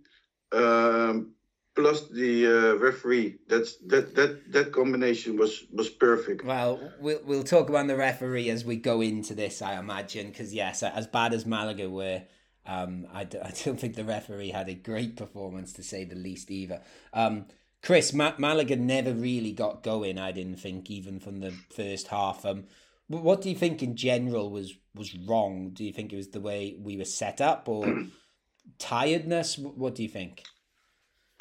[0.53, 1.31] um,
[1.75, 3.39] plus the uh, referee.
[3.47, 6.43] That's that that that combination was was perfect.
[6.43, 10.53] Well, we'll we'll talk about the referee as we go into this, I imagine, because
[10.53, 12.23] yes, as bad as Malaga were
[12.65, 16.15] um, I d- I don't think the referee had a great performance to say the
[16.15, 16.81] least either.
[17.13, 17.45] Um,
[17.81, 22.45] Chris, Ma- Malaga never really got going, I didn't think, even from the first half.
[22.45, 22.65] Um,
[23.07, 25.71] what do you think in general was, was wrong?
[25.73, 28.03] Do you think it was the way we were set up or
[28.79, 29.57] tiredness?
[29.57, 30.43] What do you think?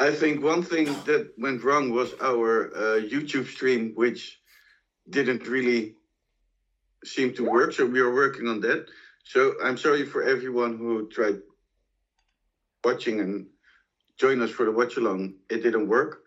[0.02, 4.40] I think one thing that went wrong was our uh, YouTube stream, which
[5.08, 5.94] didn't really
[7.04, 7.72] seem to work.
[7.72, 8.86] So we are working on that.
[9.22, 11.38] So I'm sorry for everyone who tried
[12.82, 13.46] watching and
[14.18, 15.34] join us for the watch along.
[15.48, 16.22] It didn't work.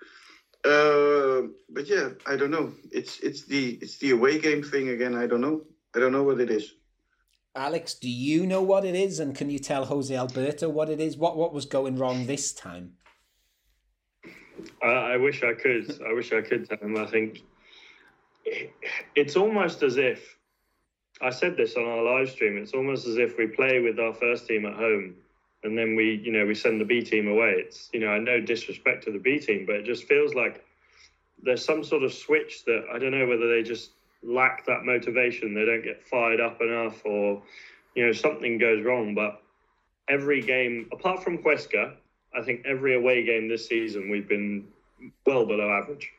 [0.64, 2.72] Uh, but yeah, I don't know.
[2.94, 5.16] It's it's the it's the away game thing again.
[5.16, 5.64] I don't know.
[5.94, 6.76] I don't know what it is.
[7.56, 11.02] Alex, do you know what it is, and can you tell Jose Alberto what it
[11.02, 11.18] is?
[11.18, 12.94] What what was going wrong this time?
[14.82, 16.02] I, I wish I could.
[16.08, 16.98] I wish I could him.
[16.98, 17.42] I think
[19.16, 20.38] it's almost as if
[21.22, 22.58] I said this on our live stream.
[22.58, 25.16] It's almost as if we play with our first team at home,
[25.64, 27.56] and then we, you know, we send the B team away.
[27.58, 30.64] It's, you know, I know disrespect to the B team, but it just feels like
[31.42, 33.92] there's some sort of switch that I don't know whether they just
[34.24, 35.54] lack that motivation.
[35.54, 37.42] They don't get fired up enough, or
[37.96, 39.16] you know, something goes wrong.
[39.16, 39.42] But
[40.10, 41.96] every game, apart from Huesca,
[42.38, 44.68] I think every away game this season we've been
[45.26, 46.12] well below average.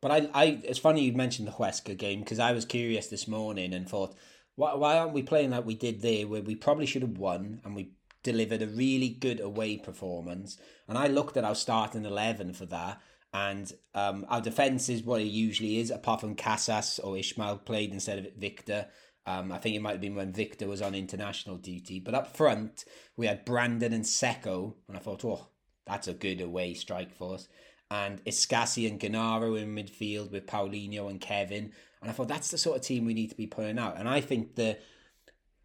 [0.00, 3.26] But I, I, it's funny you mentioned the Huesca game because I was curious this
[3.26, 4.14] morning and thought,
[4.54, 7.60] why, why aren't we playing like we did there, where we probably should have won
[7.64, 7.90] and we
[8.22, 10.58] delivered a really good away performance.
[10.88, 13.00] And I looked at our starting eleven for that,
[13.32, 17.92] and um, our defence is what it usually is, apart from Casas or Ismael played
[17.92, 18.86] instead of Victor.
[19.26, 21.98] Um, I think it might have been when Victor was on international duty.
[21.98, 22.84] But up front,
[23.16, 25.48] we had Brandon and Sekou, and I thought, oh,
[25.86, 27.48] that's a good away strike force.
[27.90, 31.72] And Escassi and Genaro in midfield with Paulinho and Kevin.
[32.00, 33.96] And I thought that's the sort of team we need to be putting out.
[33.96, 34.78] And I think the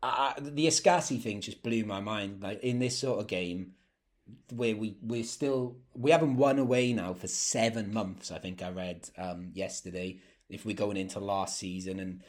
[0.03, 2.41] uh, the Escassi thing just blew my mind.
[2.41, 3.73] Like in this sort of game,
[4.51, 8.31] where we we're still we haven't won away now for seven months.
[8.31, 10.19] I think I read um, yesterday.
[10.49, 12.21] If we're going into last season and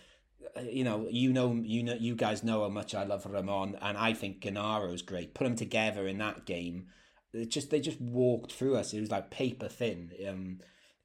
[0.62, 3.96] you know, you know, you know, you guys know how much I love Ramon, and
[3.96, 5.34] I think Genaro's great.
[5.34, 6.86] Put them together in that game,
[7.32, 8.92] it just they just walked through us.
[8.92, 10.12] It was like paper thin.
[10.28, 10.58] Um,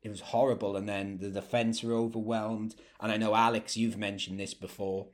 [0.04, 2.76] it was horrible, and then the defense were overwhelmed.
[3.00, 5.08] And I know Alex, you've mentioned this before.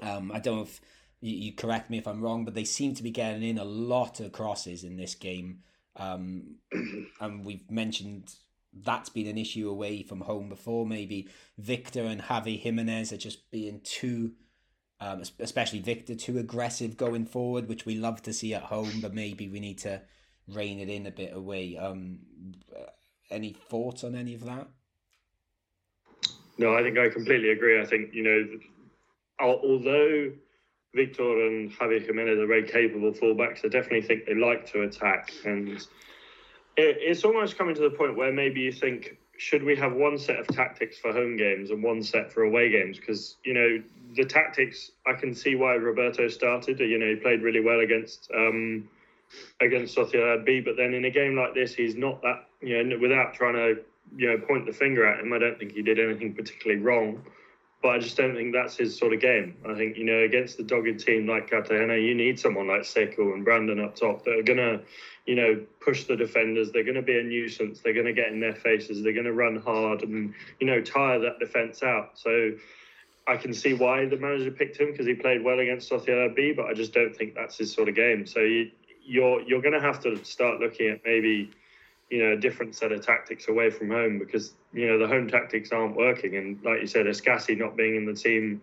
[0.00, 0.80] Um, I don't know if
[1.20, 3.64] you, you, correct me if I'm wrong, but they seem to be getting in a
[3.64, 5.60] lot of crosses in this game.
[5.96, 6.56] Um,
[7.20, 8.34] and we've mentioned
[8.72, 10.86] that's been an issue away from home before.
[10.86, 14.32] Maybe Victor and Javi Jimenez are just being too,
[15.00, 19.14] um, especially Victor, too aggressive going forward, which we love to see at home, but
[19.14, 20.02] maybe we need to
[20.48, 21.76] rein it in a bit away.
[21.76, 22.20] Um,
[23.30, 24.68] any thoughts on any of that?
[26.58, 27.80] No, I think I completely agree.
[27.80, 28.58] I think, you know,
[29.40, 30.32] although
[30.94, 35.32] Victor and Javi Jimenez are very capable fullbacks, I definitely think they like to attack.
[35.44, 35.86] And
[36.76, 40.38] it's almost coming to the point where maybe you think, should we have one set
[40.38, 42.98] of tactics for home games and one set for away games?
[42.98, 43.82] Because, you know,
[44.14, 46.78] the tactics, I can see why Roberto started.
[46.80, 48.88] You know, he played really well against um,
[49.60, 52.98] against Sociedad B, but then in a game like this, he's not that, you know,
[52.98, 53.80] without trying to,
[54.16, 57.22] you know, point the finger at him, I don't think he did anything particularly wrong
[57.82, 59.56] but I just don't think that's his sort of game.
[59.68, 63.34] I think you know against the dogged team like Cartagena, you need someone like Sekou
[63.34, 64.80] and Brandon up top that are gonna,
[65.26, 66.70] you know, push the defenders.
[66.70, 67.80] They're gonna be a nuisance.
[67.80, 69.02] They're gonna get in their faces.
[69.02, 72.12] They're gonna run hard and you know tire that defense out.
[72.14, 72.52] So.
[73.24, 76.52] I can see why the manager picked him because he played well against Sociedad B,
[76.52, 78.26] but I just don't think that's his sort of game.
[78.26, 78.72] So you,
[79.04, 81.52] you're you're going to have to start looking at maybe
[82.12, 85.28] you know a different set of tactics away from home because you know the home
[85.28, 86.36] tactics aren't working.
[86.36, 88.60] And like you said Escassi not being in the team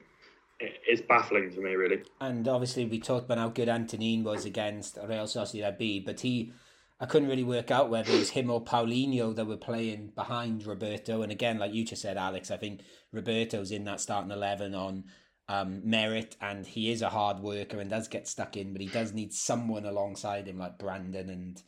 [0.59, 2.03] it's baffling to me really.
[2.21, 6.53] And obviously we talked about how good Antonin was against Real Sociedad B but he
[7.01, 10.67] I couldn't really work out whether it was him or Paulinho that were playing behind
[10.67, 11.23] Roberto.
[11.23, 12.81] And again like you just said Alex I think
[13.11, 15.05] Roberto's in that starting 11 on
[15.47, 18.87] um, merit and he is a hard worker and does get stuck in but he
[18.87, 21.63] does need someone alongside him like Brandon and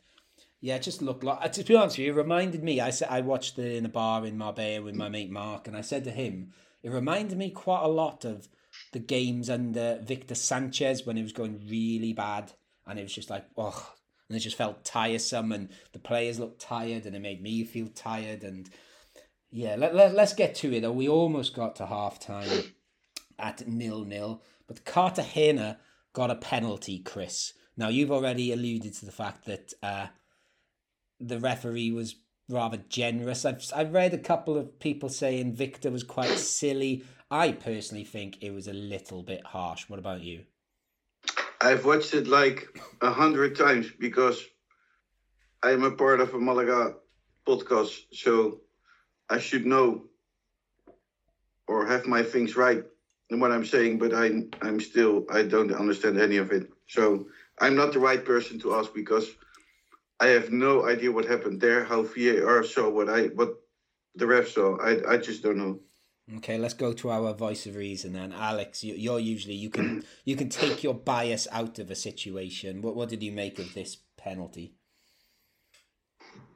[0.62, 1.38] yeah, it just looked like.
[1.42, 2.80] Uh, to be honest with you, it reminded me.
[2.80, 5.76] I said I watched it in a bar in Marbella with my mate Mark, and
[5.76, 6.52] I said to him,
[6.84, 8.48] it reminded me quite a lot of
[8.92, 12.52] the games under Victor Sanchez when it was going really bad,
[12.86, 13.92] and it was just like, oh,
[14.28, 17.88] and it just felt tiresome, and the players looked tired, and it made me feel
[17.88, 18.70] tired, and
[19.50, 20.94] yeah, let, let, let's get to it.
[20.94, 22.48] We almost got to half time
[23.36, 25.80] at nil nil, but Cartagena
[26.12, 27.52] got a penalty, Chris.
[27.76, 29.72] Now you've already alluded to the fact that.
[29.82, 30.06] Uh,
[31.22, 32.16] the referee was
[32.48, 33.44] rather generous.
[33.44, 37.04] I've I've read a couple of people saying Victor was quite silly.
[37.30, 39.88] I personally think it was a little bit harsh.
[39.88, 40.44] What about you?
[41.60, 42.66] I've watched it like
[43.00, 44.44] a hundred times because
[45.62, 46.96] I am a part of a Malaga
[47.46, 48.60] podcast, so
[49.30, 50.04] I should know
[51.68, 52.82] or have my things right
[53.30, 56.68] in what I'm saying, but I'm I'm still I don't understand any of it.
[56.88, 57.26] So
[57.60, 59.26] I'm not the right person to ask because
[60.22, 63.56] I have no idea what happened there, how VAR saw what I what
[64.14, 64.78] the ref saw.
[64.78, 65.80] I I just don't know.
[66.36, 68.32] Okay, let's go to our voice of reason then.
[68.32, 72.82] Alex, you, you're usually you can you can take your bias out of a situation.
[72.82, 74.74] What what did you make of this penalty?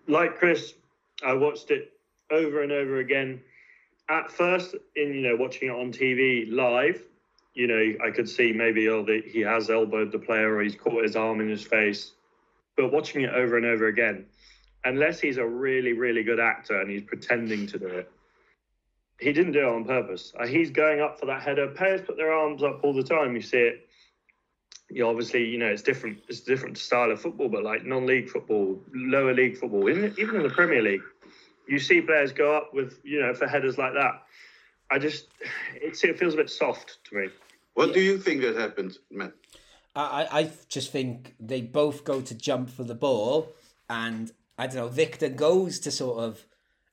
[0.07, 0.74] Like Chris,
[1.24, 1.92] I watched it
[2.31, 3.40] over and over again.
[4.09, 7.02] At first, in you know watching it on TV live,
[7.55, 10.76] you know I could see maybe oh the, he has elbowed the player or he's
[10.76, 12.12] caught his arm in his face
[12.76, 14.26] but watching it over and over again,
[14.84, 18.10] unless he's a really, really good actor and he's pretending to do it,
[19.18, 20.32] he didn't do it on purpose.
[20.38, 21.68] Uh, he's going up for that header.
[21.68, 23.34] Players put their arms up all the time.
[23.34, 23.88] You see it.
[24.88, 26.18] You obviously, you know, it's different.
[26.28, 30.36] It's a different style of football, but like non-league football, lower league football, even even
[30.36, 31.02] in the Premier League,
[31.66, 34.22] you see players go up with, you know, for headers like that.
[34.88, 35.26] I just,
[35.74, 37.28] it, it feels a bit soft to me.
[37.74, 39.32] What do you think that happened, Matt?
[39.96, 43.54] I, I just think they both go to jump for the ball,
[43.88, 44.88] and I don't know.
[44.88, 46.44] Victor goes to sort of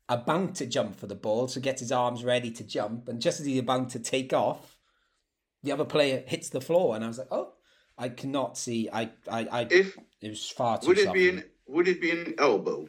[0.08, 3.40] about to jump for the ball, so gets his arms ready to jump, and just
[3.40, 4.78] as he's about to take off,
[5.64, 7.54] the other player hits the floor, and I was like, oh,
[7.98, 8.90] I cannot see.
[8.92, 10.88] I, I, I If it was far too.
[10.88, 12.88] would it soft be an would it be an elbow?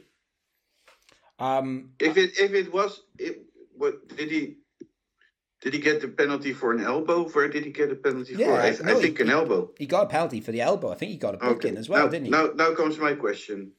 [1.38, 3.42] Um, If it if it was, it,
[3.76, 4.58] what did he?
[5.64, 7.24] Did he get the penalty for an elbow?
[7.30, 8.52] Where did he get a penalty Yeah, for?
[8.60, 9.70] I, no, I think he- an elbow.
[9.78, 10.92] he got a penalty for the elbow.
[10.92, 12.30] I think he got a book in as well, now, didn't he?
[12.30, 13.72] Now, now comes my question.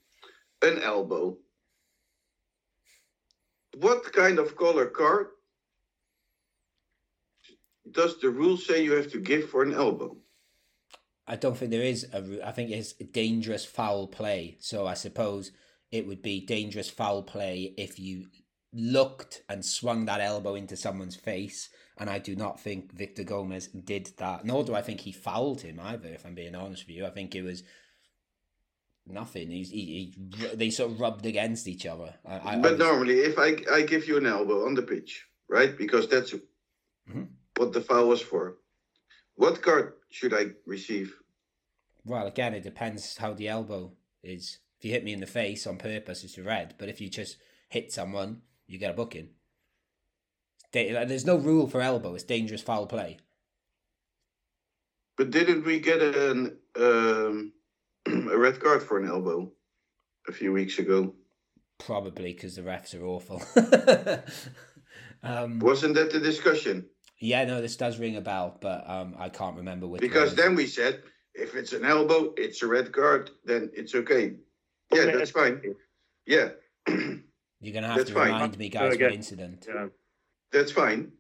[0.64, 1.38] An elbow.
[3.78, 5.28] What kind of color card
[7.92, 10.18] does the rule say you have to give for an elbow?
[11.28, 12.48] I don't think there is a.
[12.48, 14.58] I think it's dangerous foul play.
[14.60, 15.52] So I suppose
[15.92, 18.26] it would be dangerous foul play if you
[18.76, 21.70] looked and swung that elbow into someone's face.
[21.98, 24.44] And I do not think Victor Gomez did that.
[24.44, 26.10] Nor do I think he fouled him either.
[26.10, 27.64] If I'm being honest with you, I think it was
[29.08, 29.50] nothing.
[29.50, 32.16] He's, he, he they sort of rubbed against each other.
[32.26, 35.78] I, I, but normally, if I I give you an elbow on the pitch, right?
[35.78, 36.34] Because that's
[37.10, 37.28] Mhm.
[37.56, 38.58] what the foul was for.
[39.36, 41.14] What card should I receive?
[42.04, 44.60] Well, again, it depends how the elbow is.
[44.80, 46.76] If you hit me in the face on purpose, it's red.
[46.78, 47.38] But if you just
[47.70, 49.30] hit someone, you get a booking.
[50.72, 52.16] There's no rule for elbow.
[52.16, 53.18] It's dangerous foul play.
[55.18, 57.54] But didn't we get an um,
[58.06, 59.52] a red card for an elbow
[60.28, 61.14] a few weeks ago?
[61.80, 63.42] Probably because the refs are awful.
[65.24, 66.88] um, Wasn't that the discussion?
[67.20, 70.02] yeah, no, this does ring a bell, but um, I can't remember which.
[70.02, 70.36] Because one.
[70.38, 71.02] then we said
[71.34, 74.36] if it's an elbow, it's a red card, then it's okay.
[74.94, 75.62] Yeah, that's fine.
[76.26, 76.50] Yeah,
[77.66, 78.34] you're gonna have that's to fine.
[78.34, 79.66] remind me, guys, what incident.
[79.68, 79.88] Yeah.
[80.52, 81.12] that's fine.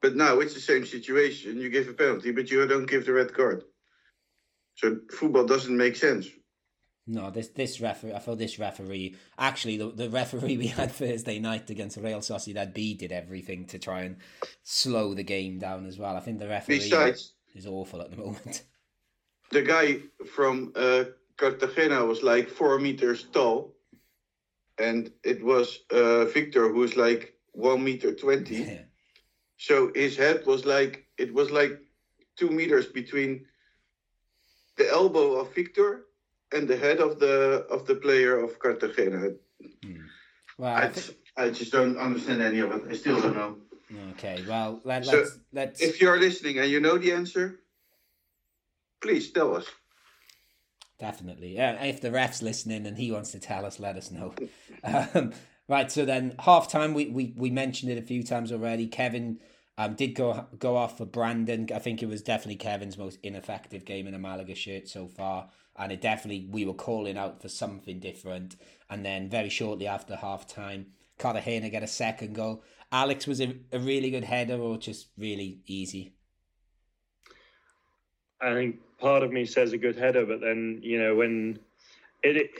[0.00, 1.60] But now it's the same situation.
[1.60, 3.64] You give a penalty, but you don't give the red card.
[4.74, 6.28] So football doesn't make sense.
[7.06, 8.12] No, this this referee.
[8.12, 9.16] I thought this referee.
[9.38, 13.78] Actually, the the referee we had Thursday night against Real Sociedad B did everything to
[13.78, 14.16] try and
[14.62, 16.16] slow the game down as well.
[16.16, 18.64] I think the referee Besides, is awful at the moment.
[19.50, 19.98] the guy
[20.32, 21.04] from uh,
[21.36, 23.74] Cartagena was like four meters tall,
[24.78, 28.56] and it was uh, Victor who's like one meter twenty.
[28.56, 28.78] Yeah.
[29.56, 31.78] So his head was like it was like
[32.36, 33.46] two meters between
[34.76, 36.06] the elbow of Victor
[36.52, 39.30] and the head of the of the player of Cartagena.
[40.58, 42.82] Well, I, I thi- I just don't understand any of it.
[42.90, 43.56] I still don't know.
[44.12, 44.42] okay.
[44.48, 45.80] Well, let, So, let's let's.
[45.80, 47.60] If you're listening and you know the answer,
[49.00, 49.66] please tell us.
[51.02, 51.56] Definitely.
[51.56, 54.34] Yeah, if the ref's listening and he wants to tell us, let us know.
[54.84, 55.32] Um,
[55.68, 58.88] right, so then half time, we, we, we mentioned it a few times already.
[58.88, 59.38] Kevin
[59.78, 61.68] um, did go go off for Brandon.
[61.72, 65.50] I think it was definitely Kevin's most ineffective game in a Malaga shirt so far.
[65.76, 68.56] And it definitely, we were calling out for something different.
[68.90, 70.86] And then very shortly after half time,
[71.18, 72.64] Cartagena get a second goal.
[72.90, 76.14] Alex was a, a really good header or just really easy?
[78.42, 81.58] I think part of me says a good header, but then you know when
[82.22, 82.50] it, it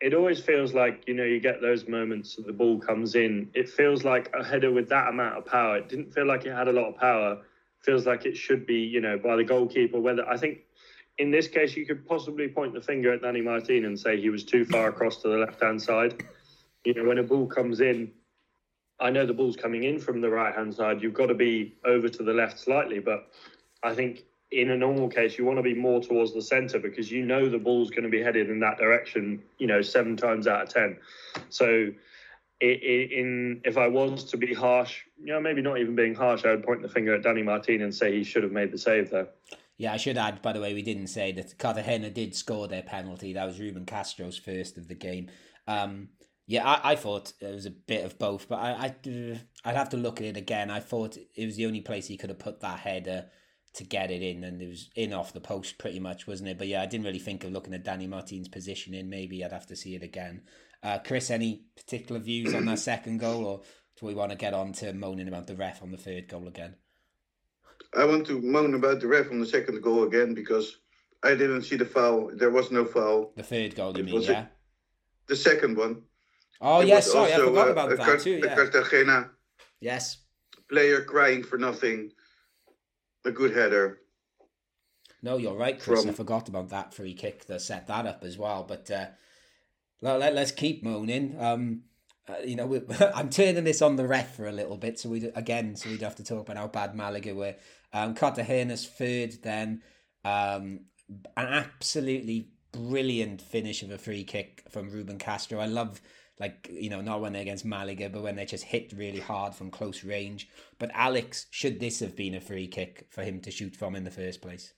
[0.00, 3.50] it always feels like you know you get those moments that the ball comes in.
[3.54, 5.76] It feels like a header with that amount of power.
[5.78, 7.38] It didn't feel like it had a lot of power.
[7.80, 10.00] Feels like it should be you know by the goalkeeper.
[10.00, 10.60] Whether I think
[11.18, 14.30] in this case you could possibly point the finger at Danny Martin and say he
[14.30, 16.24] was too far across to the left hand side.
[16.84, 18.12] You know when a ball comes in.
[18.98, 21.02] I know the ball's coming in from the right hand side.
[21.02, 23.28] You've got to be over to the left slightly, but
[23.82, 27.10] I think in a normal case, you want to be more towards the centre because
[27.10, 30.46] you know the ball's going to be headed in that direction, you know, seven times
[30.46, 30.98] out of ten.
[31.48, 31.92] So,
[32.60, 36.50] in if I was to be harsh, you know, maybe not even being harsh, I
[36.50, 39.10] would point the finger at Danny Martin and say he should have made the save
[39.10, 39.28] there.
[39.78, 42.82] Yeah, I should add, by the way, we didn't say that Cartagena did score their
[42.82, 43.34] penalty.
[43.34, 45.28] That was Ruben Castro's first of the game.
[45.66, 46.08] Um,
[46.46, 49.90] yeah, I, I thought it was a bit of both, but I, I, I'd have
[49.90, 50.70] to look at it again.
[50.70, 53.26] I thought it was the only place he could have put that header
[53.76, 56.58] to get it in, and it was in off the post pretty much, wasn't it?
[56.58, 59.08] But yeah, I didn't really think of looking at Danny Martin's positioning.
[59.08, 60.42] Maybe I'd have to see it again.
[60.82, 63.60] Uh, Chris, any particular views on that second goal, or
[64.00, 66.48] do we want to get on to moaning about the ref on the third goal
[66.48, 66.74] again?
[67.96, 70.78] I want to moan about the ref on the second goal again because
[71.22, 72.30] I didn't see the foul.
[72.34, 73.32] There was no foul.
[73.36, 74.14] The third goal, you It mean?
[74.14, 74.46] was a- Yeah.
[75.28, 76.02] The second one.
[76.60, 78.40] Oh It yes, sorry, I also, forgot uh, about a that Car- too.
[78.42, 78.54] Yeah.
[78.54, 79.30] Cartagena
[79.80, 80.18] Yes.
[80.70, 82.12] player crying for nothing.
[83.26, 83.98] A good header.
[85.20, 86.06] No, you're right, Chris.
[86.06, 88.62] I forgot about that free kick that set that up as well.
[88.62, 89.06] But uh,
[90.00, 91.36] let, let, us keep moaning.
[91.36, 91.82] Um,
[92.28, 92.82] uh, you know, we,
[93.14, 96.02] I'm turning this on the ref for a little bit, so we again, so we'd
[96.02, 97.56] have to talk about how bad Malaga were.
[97.92, 99.82] Um, Cartagena's third, then
[100.24, 105.58] um, an absolutely brilliant finish of a free kick from Ruben Castro.
[105.58, 106.00] I love
[106.38, 109.54] like you know not when they're against Malaga, but when they just hit really hard
[109.54, 110.48] from close range.
[110.78, 114.04] But Alex, should this have been a free kick for him to shoot from in
[114.04, 114.72] the first place?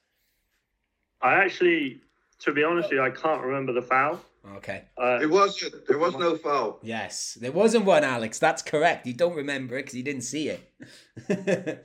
[1.20, 2.00] I actually,
[2.40, 4.20] to be honest with you, I can't remember the foul.
[4.56, 4.84] Okay.
[4.96, 6.78] Uh, It was there was no foul.
[6.82, 8.38] Yes, there wasn't one, Alex.
[8.38, 9.06] That's correct.
[9.06, 11.84] You don't remember it because you didn't see it.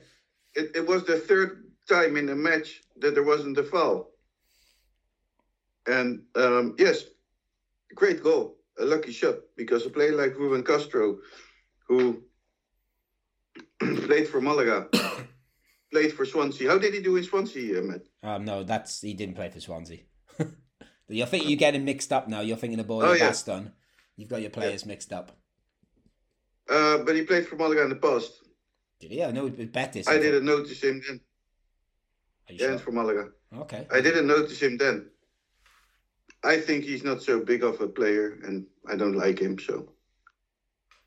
[0.56, 4.10] It, it was the third time in the match that there wasn't a foul.
[5.86, 7.04] And um, yes,
[7.94, 11.18] great goal, a lucky shot because a player like Ruben Castro,
[11.88, 12.22] who
[14.06, 14.88] played for Malaga,
[15.92, 16.68] played for Swansea.
[16.70, 18.02] How did he do in Swansea, uh, Matt?
[18.22, 19.98] um, no, that's he didn't play for Swansea.
[21.08, 22.40] you think you're getting mixed up now.
[22.40, 23.28] You're thinking of boy Oh, yeah.
[23.28, 23.72] Baston.
[24.16, 25.32] You've got your players mixed up.
[26.70, 28.32] Uh, but he played for Malaga in the past.
[29.00, 29.22] Did he?
[29.22, 30.08] I know it was Betis.
[30.08, 31.20] I didn't notice him then.
[32.48, 32.78] Are you Yeah, sure?
[32.78, 33.28] for Malaga.
[33.54, 33.86] Okay.
[33.92, 35.10] I didn't notice him then.
[36.44, 39.58] I think he's not so big of a player, and I don't like him.
[39.58, 39.88] So,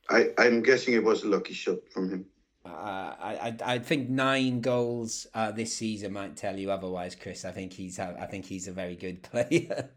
[0.10, 2.26] I I'm guessing it was a lucky shot from him.
[2.66, 7.46] Uh, I, I I think nine goals uh, this season might tell you otherwise, Chris.
[7.46, 9.92] I think he's I think he's a very good player.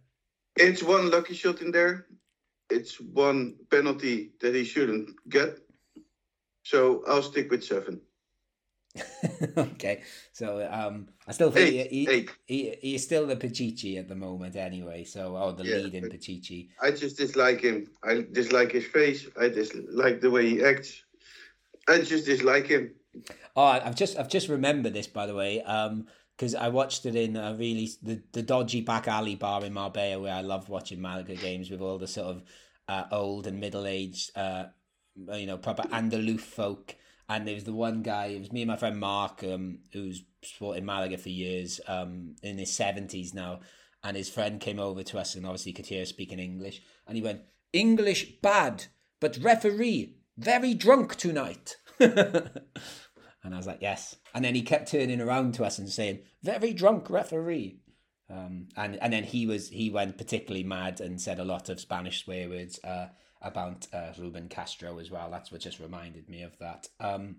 [0.57, 2.07] It's one lucky shot in there.
[2.69, 5.59] It's one penalty that he shouldn't get.
[6.63, 8.01] So I'll stick with seven.
[9.57, 12.31] okay, so um, I still think Eight, he, he, eight.
[12.47, 15.05] he he's still the Pichichi at the moment anyway.
[15.05, 16.71] So oh, the Yeah, leading Pichichi.
[16.83, 17.89] I just dislike him.
[18.03, 19.27] I dislike his face.
[19.41, 21.05] I dislike the way he acts.
[21.89, 22.95] I just dislike him.
[23.55, 27.15] Oh, I've just I've just remembered this by the way, um, because I watched it
[27.15, 31.01] in a really the, the dodgy back alley bar in Marbella where I love watching
[31.01, 32.43] Malaga games with all the sort of
[32.89, 34.65] uh, old and middle aged, uh,
[35.15, 36.97] you know, proper Andaluf folk.
[37.31, 38.27] And there was the one guy.
[38.27, 42.59] It was me and my friend Mark, um, who's supported Malaga for years, um, in
[42.59, 43.61] his seventies now.
[44.03, 46.83] And his friend came over to us, and obviously could hear us speaking English.
[47.07, 48.87] And he went, "English bad,
[49.21, 51.77] but referee very drunk tonight."
[53.43, 54.17] And I was like, yes.
[54.35, 57.81] And then he kept turning around to us and saying, very drunk referee.
[58.29, 61.81] Um, and, and then he was he went particularly mad and said a lot of
[61.81, 63.07] Spanish swear words uh,
[63.43, 65.31] about uh, Ruben Castro as well.
[65.31, 66.89] That's what just reminded me of that.
[66.99, 67.37] Um,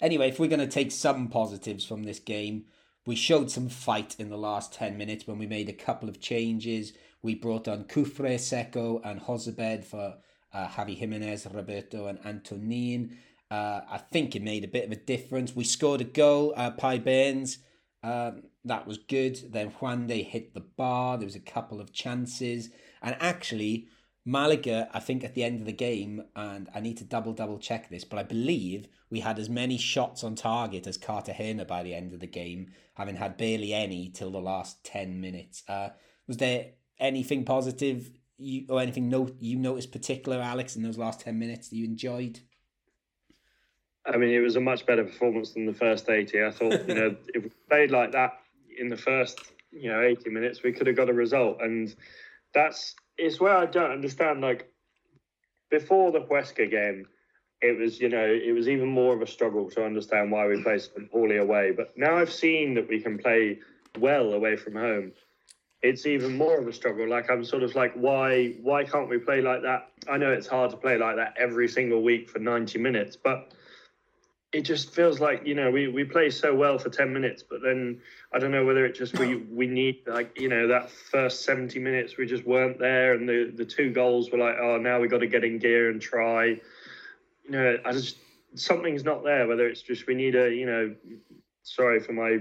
[0.00, 2.64] anyway, if we're going to take some positives from this game,
[3.06, 6.20] we showed some fight in the last 10 minutes when we made a couple of
[6.20, 6.92] changes.
[7.22, 10.16] We brought on Kufre, Sekou, and Jozabed for
[10.52, 13.16] uh, Javi Jimenez, Roberto, and Antonin.
[13.50, 15.54] Uh, I think it made a bit of a difference.
[15.54, 17.58] We scored a goal, uh, Peybernes.
[18.02, 19.52] Um, that was good.
[19.52, 21.16] Then Juande hit the bar.
[21.16, 22.70] There was a couple of chances.
[23.02, 23.86] And actually,
[24.28, 27.58] Malaga, I think at the end of the game, and I need to double double
[27.58, 31.84] check this, but I believe we had as many shots on target as Cartagena by
[31.84, 35.62] the end of the game, having had barely any till the last 10 minutes.
[35.68, 35.90] Uh,
[36.26, 41.20] was there anything positive you or anything note you noticed particular, Alex, in those last
[41.20, 42.40] 10 minutes that you enjoyed?
[44.04, 46.42] I mean, it was a much better performance than the first 80.
[46.42, 48.40] I thought, you know, if we played like that
[48.76, 51.58] in the first, you know, 80 minutes, we could have got a result.
[51.60, 51.94] And
[52.54, 54.40] that's, it's where I don't understand.
[54.40, 54.70] Like,
[55.70, 57.06] before the Huesca game,
[57.62, 60.62] it was, you know, it was even more of a struggle to understand why we
[60.62, 61.72] played so poorly away.
[61.72, 63.58] But now I've seen that we can play
[63.98, 65.12] well away from home.
[65.82, 67.08] It's even more of a struggle.
[67.08, 69.90] Like I'm sort of like, why, why can't we play like that?
[70.10, 73.54] I know it's hard to play like that every single week for 90 minutes, but
[74.56, 77.60] it just feels like you know we, we play so well for 10 minutes but
[77.62, 78.00] then
[78.32, 81.78] i don't know whether it just we we need like you know that first 70
[81.78, 85.08] minutes we just weren't there and the the two goals were like oh now we
[85.08, 88.16] got to get in gear and try you know i just
[88.54, 90.94] something's not there whether it's just we need a you know
[91.62, 92.38] sorry for my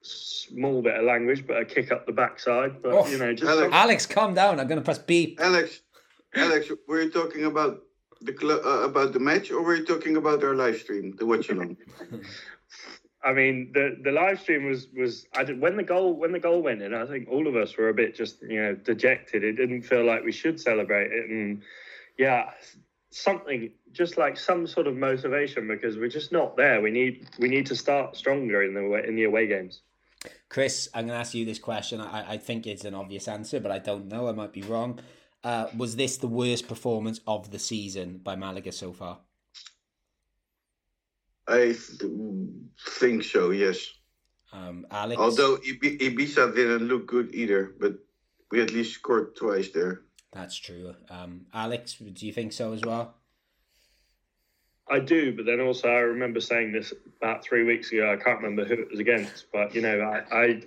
[0.00, 3.50] small bit of language but a kick up the backside but Oh, you know just
[3.50, 3.64] Alex.
[3.66, 4.58] some- Alex, calm down.
[4.58, 5.38] I'm going to press beep.
[5.40, 5.80] Alex,
[6.34, 7.82] Alex, were you talking about
[8.24, 11.26] the cl- uh, about the match, or were you talking about our live stream, the
[11.26, 11.76] watch along?
[13.24, 16.40] I mean, the the live stream was was I did, when the goal when the
[16.40, 16.94] goal went in.
[16.94, 19.44] I think all of us were a bit just you know dejected.
[19.44, 21.62] It didn't feel like we should celebrate it, and
[22.18, 22.50] yeah,
[23.10, 26.80] something just like some sort of motivation because we're just not there.
[26.80, 29.82] We need we need to start stronger in the way, in the away games.
[30.48, 32.00] Chris, I'm going to ask you this question.
[32.00, 34.28] I, I think it's an obvious answer, but I don't know.
[34.28, 35.00] I might be wrong.
[35.44, 39.18] Uh, was this the worst performance of the season by Malaga so far?
[41.48, 42.12] I th-
[42.98, 43.50] think so.
[43.50, 43.78] Yes.
[44.52, 45.20] Um, Alex?
[45.20, 47.94] Although Ibi- Ibiza didn't look good either, but
[48.50, 50.02] we at least scored twice there.
[50.32, 50.94] That's true.
[51.10, 53.14] Um, Alex, do you think so as well?
[54.88, 58.12] I do, but then also I remember saying this about three weeks ago.
[58.12, 60.62] I can't remember who it was against, but you know, I, I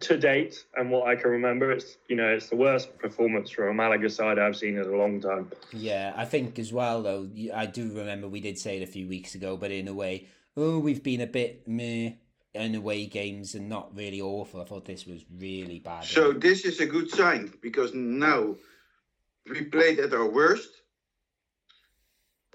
[0.00, 3.68] to date and what I can remember, it's you know, it's the worst performance from
[3.68, 5.50] a Malaga side I've seen in a long time.
[5.72, 7.28] Yeah, I think as well though.
[7.54, 10.28] I do remember we did say it a few weeks ago, but in a way,
[10.56, 12.12] oh, we've been a bit meh
[12.54, 14.60] in away games and not really awful.
[14.60, 16.04] I thought this was really bad.
[16.04, 18.54] So this is a good sign because now
[19.48, 20.70] we played at our worst.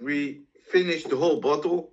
[0.01, 1.91] We finished the whole bottle.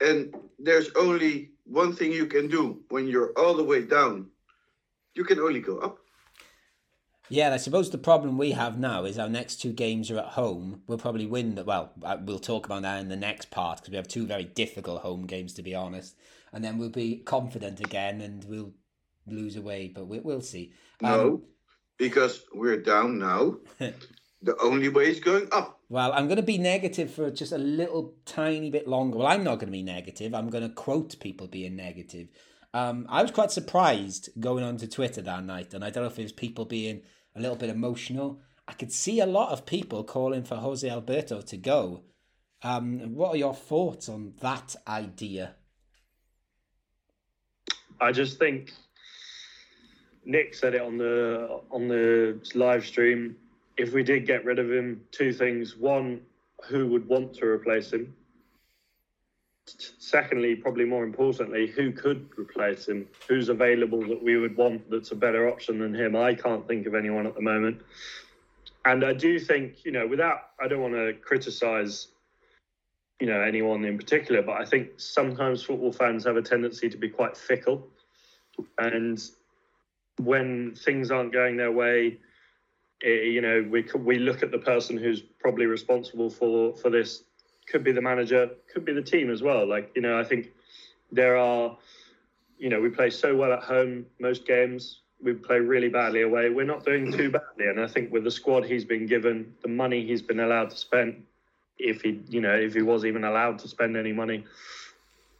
[0.00, 4.26] And there's only one thing you can do when you're all the way down.
[5.14, 5.98] You can only go up.
[7.30, 10.18] Yeah, and I suppose the problem we have now is our next two games are
[10.18, 10.82] at home.
[10.86, 11.92] We'll probably win the well.
[12.02, 15.02] Uh, we'll talk about that in the next part because we have two very difficult
[15.02, 16.16] home games to be honest,
[16.52, 18.72] and then we'll be confident again and we'll
[19.26, 19.88] lose away.
[19.88, 20.72] But we, will see.
[21.04, 21.42] Um, no,
[21.98, 23.56] because we're down now.
[23.78, 25.77] the only way is going up.
[25.90, 29.18] Well, I'm going to be negative for just a little tiny bit longer.
[29.18, 30.34] Well, I'm not going to be negative.
[30.34, 32.28] I'm going to quote people being negative.
[32.74, 36.18] Um, I was quite surprised going onto Twitter that night, and I don't know if
[36.18, 37.00] it was people being
[37.34, 38.42] a little bit emotional.
[38.66, 42.02] I could see a lot of people calling for Jose Alberto to go.
[42.62, 45.54] Um, what are your thoughts on that idea?
[47.98, 48.72] I just think
[50.26, 53.36] Nick said it on the on the live stream
[53.78, 55.76] if we did get rid of him, two things.
[55.76, 56.20] One,
[56.68, 58.14] who would want to replace him?
[59.66, 63.06] Secondly, probably more importantly, who could replace him?
[63.28, 66.16] Who's available that we would want that's a better option than him?
[66.16, 67.82] I can't think of anyone at the moment.
[68.84, 72.08] And I do think, you know, without, I don't want to criticize,
[73.20, 76.96] you know, anyone in particular, but I think sometimes football fans have a tendency to
[76.96, 77.86] be quite fickle.
[78.78, 79.22] And
[80.16, 82.18] when things aren't going their way,
[83.04, 87.24] Eh, you know, we we look at the person who's probably responsible for for this.
[87.66, 89.66] Could be the manager, could be the team as well.
[89.66, 90.52] Like you know, I think
[91.12, 91.76] there are,
[92.58, 95.00] you know, we play so well at home most games.
[95.22, 96.50] We play really badly away.
[96.50, 99.68] We're not doing too badly, and I think with the squad he's been given, the
[99.68, 101.24] money he's been allowed to spend,
[101.78, 104.44] if he, you know, if he was even allowed to spend any money,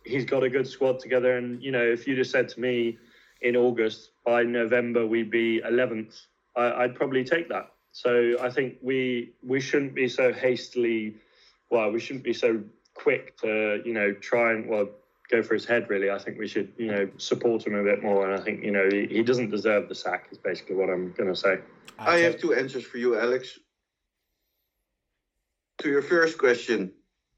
[0.05, 1.39] he's got a good squad together.
[1.39, 2.99] And you know, if you just said to me
[3.41, 6.27] in August by November we'd be 11th
[6.59, 7.73] I, would probably take that.
[7.93, 11.17] So I think we we shouldn't be so hastily,
[11.71, 12.63] well, we shouldn't be so
[12.95, 14.89] quick to you know try and well
[15.31, 15.89] go for his head.
[15.89, 18.29] Really, I think we should you know support him a bit more.
[18.29, 20.29] And I think you know he, he doesn't deserve the sack.
[20.31, 21.59] Is basically what I'm going to say.
[21.99, 23.59] I have two answers for you, Alex.
[25.79, 26.93] To your first question,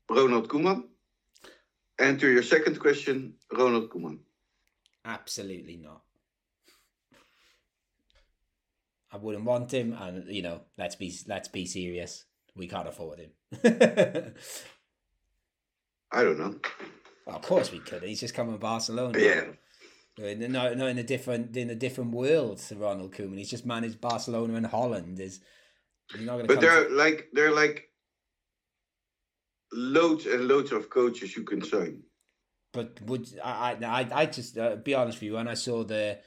[0.09, 0.85] Ronald Koeman.
[1.99, 4.19] And to your second question, Ronald Koeman.
[5.05, 6.03] Absolutely not.
[9.13, 12.25] I wouldn't want him, and you know, let's be let's be serious.
[12.55, 13.31] We can't afford him.
[16.13, 16.57] I don't know.
[17.27, 18.03] Well, of course we could.
[18.03, 19.19] He's just come from Barcelona.
[19.19, 19.45] Yeah.
[20.19, 23.39] No, no, in a different in a different world to Ronald Koeman.
[23.39, 25.19] He's just managed Barcelona and Holland.
[25.19, 25.41] Is
[26.13, 26.55] he's not going to?
[26.55, 26.95] But there to...
[26.95, 27.89] like there are like
[29.73, 32.03] loads and loads of coaches you can sign.
[32.73, 33.77] But would I?
[33.83, 35.35] I I just uh, be honest with you.
[35.35, 36.19] When I saw the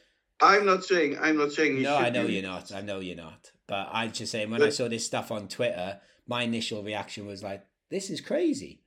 [0.41, 1.81] I'm not saying I'm not saying.
[1.81, 2.71] no, I know you're not.
[2.71, 3.51] I know you're not.
[3.67, 7.25] But I'm just saying when but, I saw this stuff on Twitter, my initial reaction
[7.25, 8.81] was like, "This is crazy."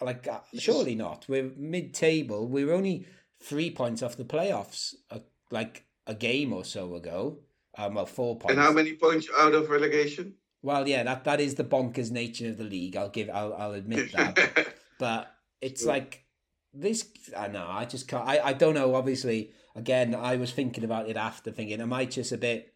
[0.00, 1.26] Like, uh, surely not.
[1.28, 2.48] We're mid-table.
[2.48, 3.06] We are only
[3.42, 5.18] three points off the playoffs, uh,
[5.50, 7.40] like a game or so ago.
[7.76, 8.54] Um, well, four points.
[8.54, 10.34] And how many points out of relegation?
[10.62, 12.96] Well, yeah, that that is the bonkers nature of the league.
[12.96, 13.30] I'll give.
[13.30, 14.74] I'll, I'll admit that.
[14.98, 16.24] but it's like
[16.72, 17.06] this.
[17.36, 17.66] I know.
[17.68, 18.26] I just can't.
[18.26, 18.94] I, I don't know.
[18.94, 22.74] Obviously, again, I was thinking about it after, thinking, am I just a bit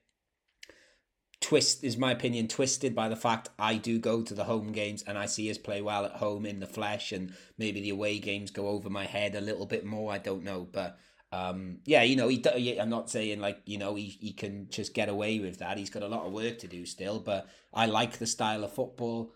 [1.43, 5.03] twist is my opinion twisted by the fact I do go to the home games
[5.07, 8.21] and I see us play well at home in the flesh and maybe the away
[8.21, 10.99] games go over my head a little bit more I don't know but
[11.33, 14.95] um, yeah you know he I'm not saying like you know he, he can just
[14.95, 17.87] get away with that he's got a lot of work to do still but I
[17.87, 19.33] like the style of football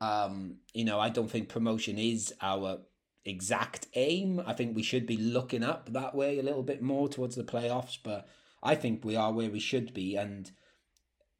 [0.00, 2.78] um, you know I don't think promotion is our
[3.24, 4.42] exact aim.
[4.46, 7.44] I think we should be looking up that way a little bit more towards the
[7.44, 8.28] playoffs, but
[8.62, 10.16] I think we are where we should be.
[10.16, 10.50] And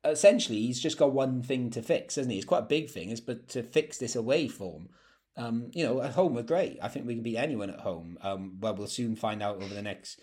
[0.04, 2.36] essentially, he's just got one thing to fix, isn't he?
[2.36, 4.88] It's quite a big thing, is but to fix this away form.
[5.36, 6.78] Um, you know, at home we're great.
[6.82, 8.18] I think we can beat anyone at home.
[8.22, 10.20] Um, well, we'll soon find out over the next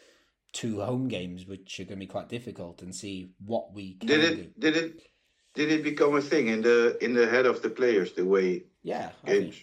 [0.51, 4.07] two home games, which are going to be quite difficult, and see what we can
[4.07, 4.59] did it.
[4.59, 4.71] Do.
[4.71, 5.01] Did it?
[5.55, 8.65] Did it become a thing in the in the head of the players the way?
[8.83, 9.55] Yeah, games.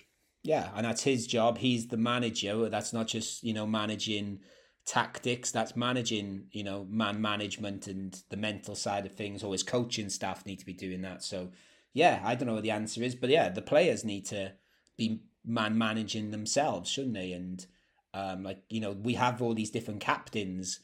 [0.47, 1.59] Yeah, and that's his job.
[1.59, 2.68] He's the manager.
[2.68, 4.38] That's not just you know managing
[4.84, 5.51] tactics.
[5.51, 9.42] That's managing you know man management and the mental side of things.
[9.42, 11.24] Or his coaching staff need to be doing that.
[11.24, 11.51] So
[11.92, 14.53] yeah, I don't know what the answer is, but yeah, the players need to
[14.97, 17.32] be man managing themselves, shouldn't they?
[17.32, 17.66] And
[18.14, 20.78] um, like you know, we have all these different captains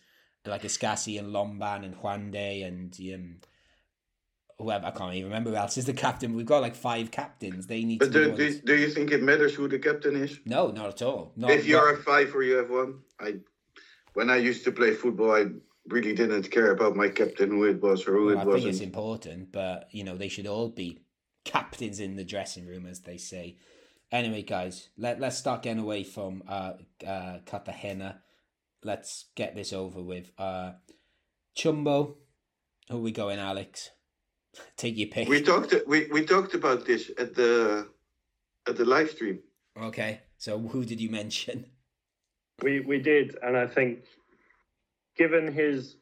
[0.45, 3.37] like Escassi and Lomban and Juande and um,
[4.63, 6.35] whoever I can't even remember who else is the captain.
[6.35, 7.67] We've got like five captains.
[7.67, 7.99] They need.
[7.99, 10.39] But to do, do, do you think it matters who the captain is?
[10.45, 11.33] No, not at all.
[11.37, 12.01] Not, if you're not...
[12.01, 13.37] a five or you have one, I
[14.15, 15.47] when I used to play football, I
[15.89, 18.63] really didn't care about my captain who it was or who well, it I wasn't.
[18.63, 21.03] think it's important, but you know they should all be
[21.45, 23.57] captains in the dressing room, as they say.
[24.11, 26.75] Anyway, guys, let let's start getting away from uh,
[27.07, 28.21] uh, Cartagena.
[28.85, 30.31] Let's get this over with.
[30.39, 30.73] Uh,
[31.57, 32.17] Chumbo,
[32.89, 33.91] who we going, Alex?
[34.77, 35.29] Take your pick.
[35.29, 37.89] We talked we, we talked about this at the
[38.69, 39.41] at the live stream.
[39.81, 41.67] Okay, so who did you mention?
[42.63, 44.05] We we did, and I think,
[45.17, 45.97] given his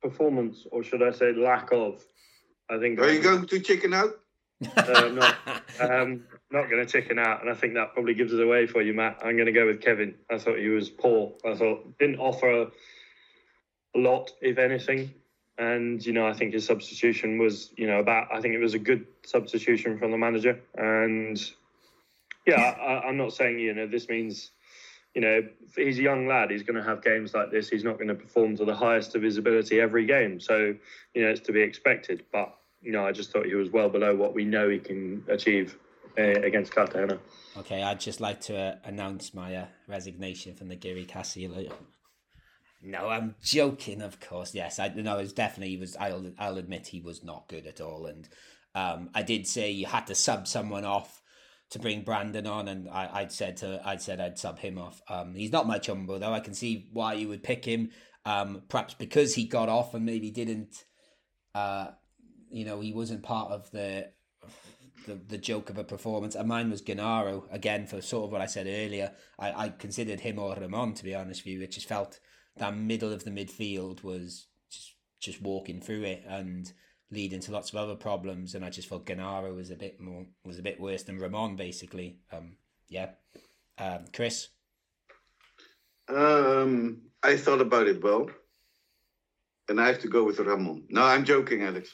[0.00, 2.02] performance, or should I say lack of,
[2.70, 2.98] I think.
[2.98, 4.10] Are you going to chicken out?
[4.76, 5.36] Uh, not,
[5.80, 8.80] um, not going to chicken out, and I think that probably gives it away for
[8.80, 9.18] you, Matt.
[9.22, 10.14] I'm going to go with Kevin.
[10.30, 11.32] I thought he was poor.
[11.44, 15.12] I thought didn't offer a lot, if anything.
[15.58, 18.28] And you know, I think his substitution was, you know, about.
[18.32, 20.60] I think it was a good substitution from the manager.
[20.76, 21.38] And
[22.46, 24.50] yeah, I, I'm not saying you know this means,
[25.14, 25.42] you know,
[25.76, 26.50] he's a young lad.
[26.50, 27.68] He's going to have games like this.
[27.68, 30.40] He's not going to perform to the highest of his ability every game.
[30.40, 30.74] So
[31.14, 32.24] you know, it's to be expected.
[32.32, 35.22] But you know, I just thought he was well below what we know he can
[35.28, 35.76] achieve
[36.18, 37.18] uh, against Cartagena.
[37.56, 41.64] Okay, I'd just like to uh, announce my uh, resignation from the Geary Castillo
[42.82, 44.02] no, I'm joking.
[44.02, 44.78] Of course, yes.
[44.78, 45.96] I no, it's definitely was.
[45.96, 48.06] I'll I'll admit he was not good at all.
[48.06, 48.28] And
[48.74, 51.22] um, I did say you had to sub someone off
[51.70, 55.00] to bring Brandon on, and I I'd said to I'd said I'd sub him off.
[55.08, 56.32] Um, he's not my chumbo though.
[56.32, 57.90] I can see why you would pick him.
[58.24, 60.84] Um, perhaps because he got off and maybe didn't.
[61.54, 61.88] Uh,
[62.50, 64.10] you know, he wasn't part of the
[65.06, 66.34] the, the joke of a performance.
[66.34, 69.12] And mine was Genaro again for sort of what I said earlier.
[69.38, 71.62] I, I considered him or Ramon to be honest with you.
[71.62, 72.18] It just felt
[72.56, 76.72] that middle of the midfield was just just walking through it and
[77.10, 78.54] leading to lots of other problems.
[78.54, 81.56] And I just felt Genaro was a bit more was a bit worse than Ramon,
[81.56, 82.18] basically.
[82.32, 82.56] Um,
[82.88, 83.10] yeah,
[83.78, 84.48] um, Chris.
[86.08, 88.28] Um, I thought about it well,
[89.68, 90.84] and I have to go with Ramon.
[90.88, 91.90] No, I'm joking, Alex.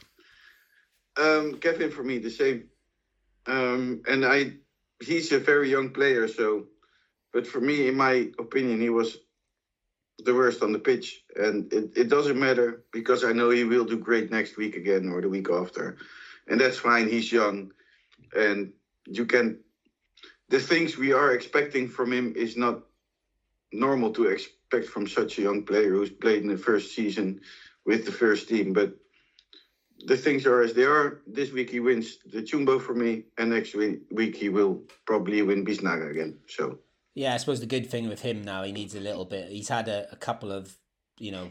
[1.16, 2.68] Um, Kevin for me the same.
[3.46, 4.52] Um, and I,
[5.02, 6.66] he's a very young player, so.
[7.32, 9.18] But for me, in my opinion, he was
[10.24, 11.22] the worst on the pitch.
[11.36, 15.10] And it, it doesn't matter because I know he will do great next week again
[15.10, 15.98] or the week after.
[16.48, 17.08] And that's fine.
[17.08, 17.72] He's young.
[18.34, 18.72] And
[19.06, 19.60] you can,
[20.48, 22.82] the things we are expecting from him is not
[23.72, 27.40] normal to expect from such a young player who's played in the first season
[27.86, 28.72] with the first team.
[28.72, 28.94] But
[30.06, 31.20] the things are as they are.
[31.26, 35.64] This week he wins the Chumbo for me, and next week he will probably win
[35.64, 36.38] Biznaga again.
[36.48, 36.78] So
[37.18, 39.50] yeah, I suppose the good thing with him now, he needs a little bit.
[39.50, 40.76] He's had a, a couple of,
[41.18, 41.50] you know,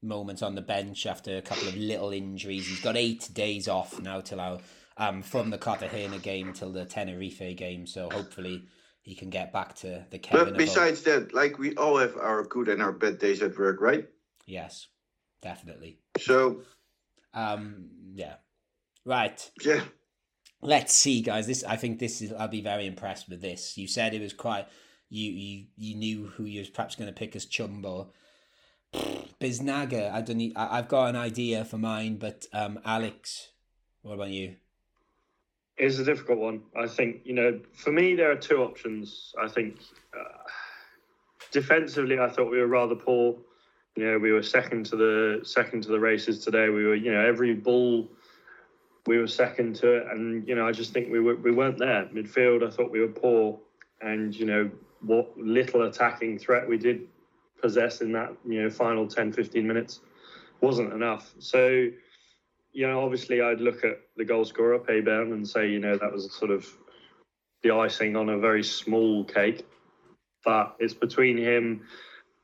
[0.00, 2.68] moments on the bench after a couple of little injuries.
[2.68, 4.60] He's got eight days off now till our,
[4.96, 7.88] um from the Cartagena game till the Tenerife game.
[7.88, 8.68] So hopefully
[9.02, 10.52] he can get back to the Kevin.
[10.52, 13.80] But besides that, like we all have our good and our bad days at work,
[13.80, 14.06] right?
[14.46, 14.86] Yes,
[15.42, 15.98] definitely.
[16.20, 16.62] So,
[17.32, 18.36] um, yeah,
[19.04, 19.50] right.
[19.60, 19.80] Yeah.
[20.66, 21.46] Let's see, guys.
[21.46, 22.32] This I think this is.
[22.32, 23.76] I'll be very impressed with this.
[23.76, 24.66] You said it was quite
[25.10, 28.08] you you you knew who you was perhaps going to pick as Chumbo.
[29.40, 30.56] Biznaga, I don't need.
[30.56, 33.50] I, have got an idea for mine, but um, Alex,
[34.00, 34.56] what about you?
[35.76, 36.62] It's a difficult one.
[36.74, 39.34] I think you know, for me, there are two options.
[39.38, 39.80] I think
[40.18, 40.48] uh,
[41.52, 43.36] defensively, I thought we were rather poor.
[43.96, 46.70] You know, we were second to the second to the races today.
[46.70, 48.08] We were, you know, every ball
[49.06, 51.78] we were second to it, and you know, I just think we were we weren't
[51.78, 52.08] there.
[52.12, 52.66] Midfield.
[52.66, 53.58] I thought we were poor,
[54.00, 57.08] and you know, what little attacking threat we did
[57.60, 60.00] possess in that you know final 10 15 minutes
[60.60, 61.34] wasn't enough.
[61.38, 61.88] So
[62.76, 66.12] you know obviously i'd look at the goal scorer Peybernes and say you know that
[66.12, 66.66] was sort of
[67.62, 69.66] the icing on a very small cake.
[70.44, 71.86] But it's between him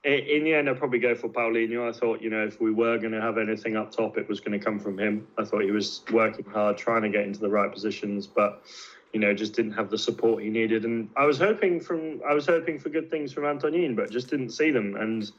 [0.04, 1.86] in the end, I'd probably go for Paulino.
[1.88, 4.40] I thought, you know, if we were going to have anything up top, it was
[4.40, 5.26] going to come from him.
[5.36, 8.62] I thought he was working hard, trying to get into the right positions, but
[9.12, 10.84] you know, just didn't have the support he needed.
[10.84, 14.30] And I was hoping from I was hoping for good things from Antonin, but just
[14.30, 14.96] didn't see them.
[14.96, 15.30] And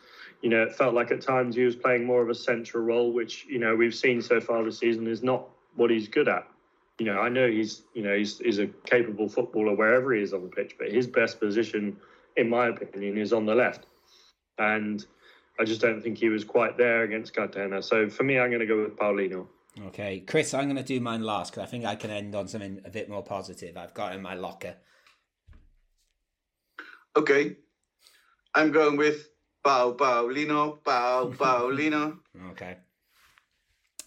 [0.42, 3.14] you know, it felt like at times he was playing more of a central role,
[3.14, 6.48] which you know we've seen so far this season is not what he's good at.
[7.00, 10.34] You know, I know he's you know he's, he's a capable footballer wherever he is
[10.34, 11.96] on the pitch, but his best position,
[12.36, 13.86] in my opinion, is on the left.
[14.62, 15.04] And
[15.60, 17.82] I just don't think he was quite there against Cartagena.
[17.82, 19.48] So for me, I'm going to go with Paulino.
[19.88, 22.48] Okay, Chris, I'm going to do mine last because I think I can end on
[22.48, 23.76] something a bit more positive.
[23.76, 24.76] I've got in my locker.
[27.18, 27.58] Okay.
[28.54, 29.30] I'm going with
[29.64, 32.20] Pau Paulino, Pau Paulino.
[32.52, 32.78] Okay.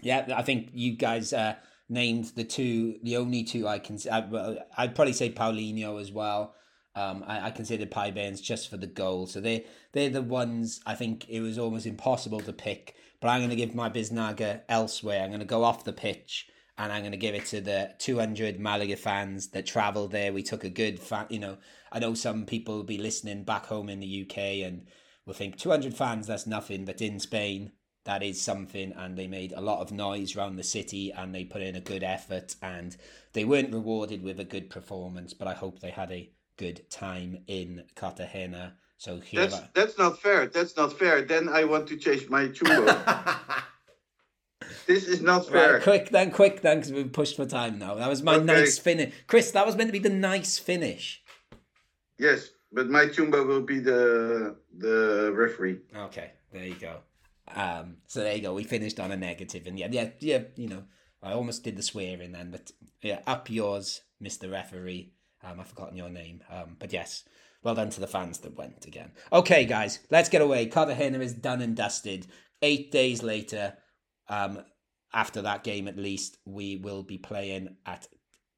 [0.00, 1.55] Yeah, I think you guys uh,
[1.88, 3.98] named the two, the only two I can.
[4.11, 6.55] I, well, I'd probably say Paulino as well.
[6.97, 10.95] Um, I, I considered Peybernes just for the goal, so they they're the ones I
[10.95, 12.95] think it was almost impossible to pick.
[13.20, 15.22] But I'm going to give my Biznaga elsewhere.
[15.22, 17.95] I'm going to go off the pitch and I'm going to give it to the
[17.99, 20.32] 200 Malaga fans that travelled there.
[20.32, 21.57] We took a good fan, you know.
[21.90, 24.86] I know some people will be listening back home in the UK and
[25.24, 27.72] will think 200 fans that's nothing, but in Spain
[28.05, 31.45] that is something and they made a lot of noise around the city and they
[31.45, 32.97] put in a good effort and
[33.32, 37.38] they weren't rewarded with a good performance but i hope they had a good time
[37.46, 40.46] in cartagena so here That's I- that's not fair.
[40.46, 41.22] That's not fair.
[41.22, 42.86] Then I want to change my chumbo.
[44.86, 45.74] this is not fair.
[45.74, 48.44] right, quick then quick then because we've pushed for time now that was my Okay.
[48.44, 51.22] nice finish chris that was meant to be the nice finish
[52.18, 55.80] Yes, but my chumbo will be the the referee.
[55.94, 56.98] okay there you go
[57.55, 60.68] um so there you go we finished on a negative and yeah yeah yeah you
[60.68, 60.84] know
[61.22, 62.70] i almost did the swearing then but
[63.02, 65.12] yeah up yours mr referee
[65.45, 66.42] um i've forgotten your name.
[66.51, 67.24] Um but yes
[67.62, 69.12] well done to the fans that went again.
[69.32, 70.66] Okay guys let's get away.
[70.66, 72.26] Cartagena is done and dusted.
[72.62, 73.74] Eight days later
[74.28, 74.61] um
[75.12, 78.09] after that game at least we will be playing at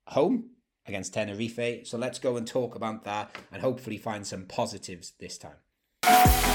[0.06, 0.50] home
[0.86, 1.86] against tenerife.
[1.86, 6.45] So let's go and talk about that and hopefully find some positives this time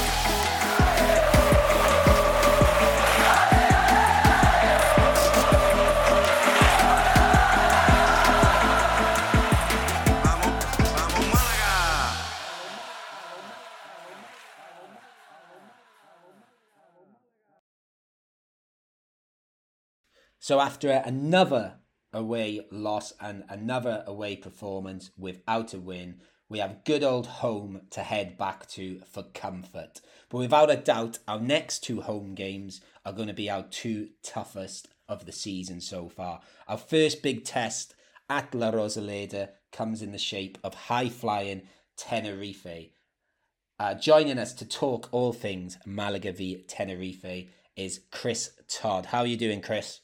[20.44, 21.76] So after another
[22.12, 26.20] away loss and another away performance without a win,
[26.50, 30.02] we have good old home to head back to for comfort.
[30.30, 34.10] But without a doubt, our next two home games are going to be our two
[34.24, 36.42] toughest of the season so far.
[36.68, 37.94] Our first big test
[38.28, 41.68] at La Rosaleda comes in the shape of high flying
[41.98, 42.90] Tenerife.
[43.78, 49.06] Uh, joining us to talk all things Malaga v Tenerife is Chris Todd.
[49.06, 50.00] How are you doing, Chris?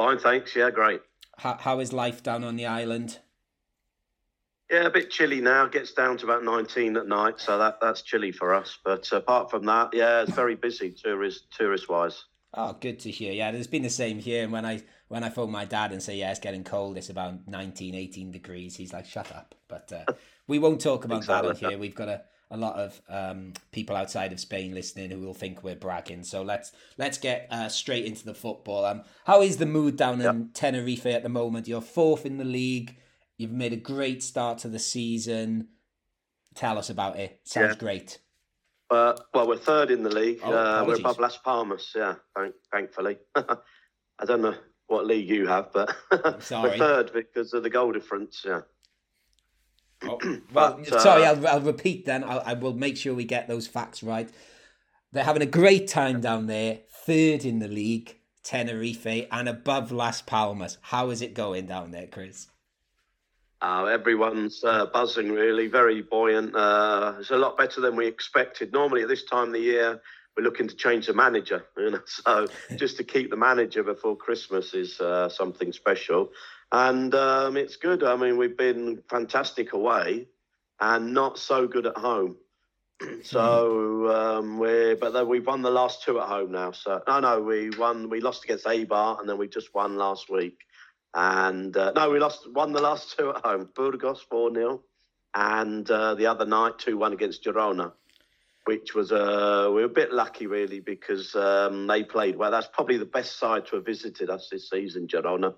[0.00, 0.56] Fine, thanks.
[0.56, 1.02] Yeah, great.
[1.36, 3.18] How, how is life down on the island?
[4.70, 5.66] Yeah, a bit chilly now.
[5.66, 8.78] Gets down to about 19 at night, so that that's chilly for us.
[8.82, 12.24] But apart from that, yeah, it's very busy tourist tourist wise.
[12.54, 13.34] Oh, good to hear.
[13.34, 14.42] Yeah, it's been the same here.
[14.42, 17.10] And when I when I phone my dad and say, yeah, it's getting cold, it's
[17.10, 19.54] about 19, 18 degrees, he's like, shut up.
[19.68, 20.14] But uh,
[20.46, 21.76] we won't talk about that in here.
[21.76, 25.62] We've got a, a lot of um, people outside of Spain listening who will think
[25.62, 26.24] we're bragging.
[26.24, 28.84] So let's let's get uh, straight into the football.
[28.84, 31.68] Um, how is the mood down in Tenerife at the moment?
[31.68, 32.96] You're fourth in the league.
[33.38, 35.68] You've made a great start to the season.
[36.54, 37.40] Tell us about it.
[37.44, 37.78] Sounds Yeah.
[37.78, 38.18] great.
[38.90, 40.40] Uh, well, we're third in the league.
[40.42, 41.92] Oh, uh, we're above Las Palmas.
[41.94, 43.18] Yeah, thank, thankfully.
[43.36, 44.56] I don't know
[44.88, 48.42] what league you have, but we're third because of the goal difference.
[48.44, 48.62] Yeah.
[50.02, 50.18] Oh,
[50.52, 52.24] well, But, uh, sorry, I'll, I'll repeat then.
[52.24, 54.28] I'll, I will make sure we get those facts right.
[55.12, 60.22] They're having a great time down there, third in the league, Tenerife, and above Las
[60.22, 60.78] Palmas.
[60.82, 62.46] How is it going down there, Chris?
[63.62, 66.54] Uh, everyone's uh, buzzing, really, very buoyant.
[66.56, 68.72] Uh, it's a lot better than we expected.
[68.72, 70.00] Normally, at this time of the year,
[70.36, 71.66] we're looking to change the manager.
[71.76, 72.00] You know?
[72.06, 72.46] So,
[72.76, 76.30] just to keep the manager before Christmas is uh, something special.
[76.72, 78.04] And um, it's good.
[78.04, 80.26] I mean, we've been fantastic away
[80.80, 82.36] and not so good at home.
[83.22, 86.72] so um, we're, but then we've won the last two at home now.
[86.72, 88.08] So no, no, we won.
[88.08, 90.58] We lost against Eibar, and then we just won last week.
[91.14, 93.68] And uh, no, we lost won the last two at home.
[93.74, 94.82] Burgos four 0
[95.34, 97.92] and uh, the other night two one against Girona,
[98.64, 102.50] which was uh, we were a bit lucky really because um, they played well.
[102.50, 105.54] That's probably the best side to have visited us this season, Girona.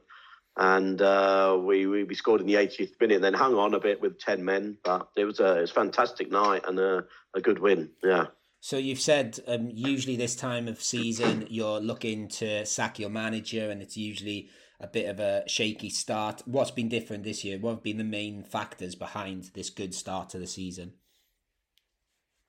[0.57, 3.81] And uh, we, we we scored in the 80th minute, and then hung on a
[3.81, 4.77] bit with ten men.
[4.85, 7.91] But it was a it was a fantastic night and a, a good win.
[8.03, 8.27] Yeah.
[8.61, 13.71] So you've said um, usually this time of season you're looking to sack your manager,
[13.71, 16.43] and it's usually a bit of a shaky start.
[16.45, 17.59] What's been different this year?
[17.59, 20.93] What have been the main factors behind this good start to the season?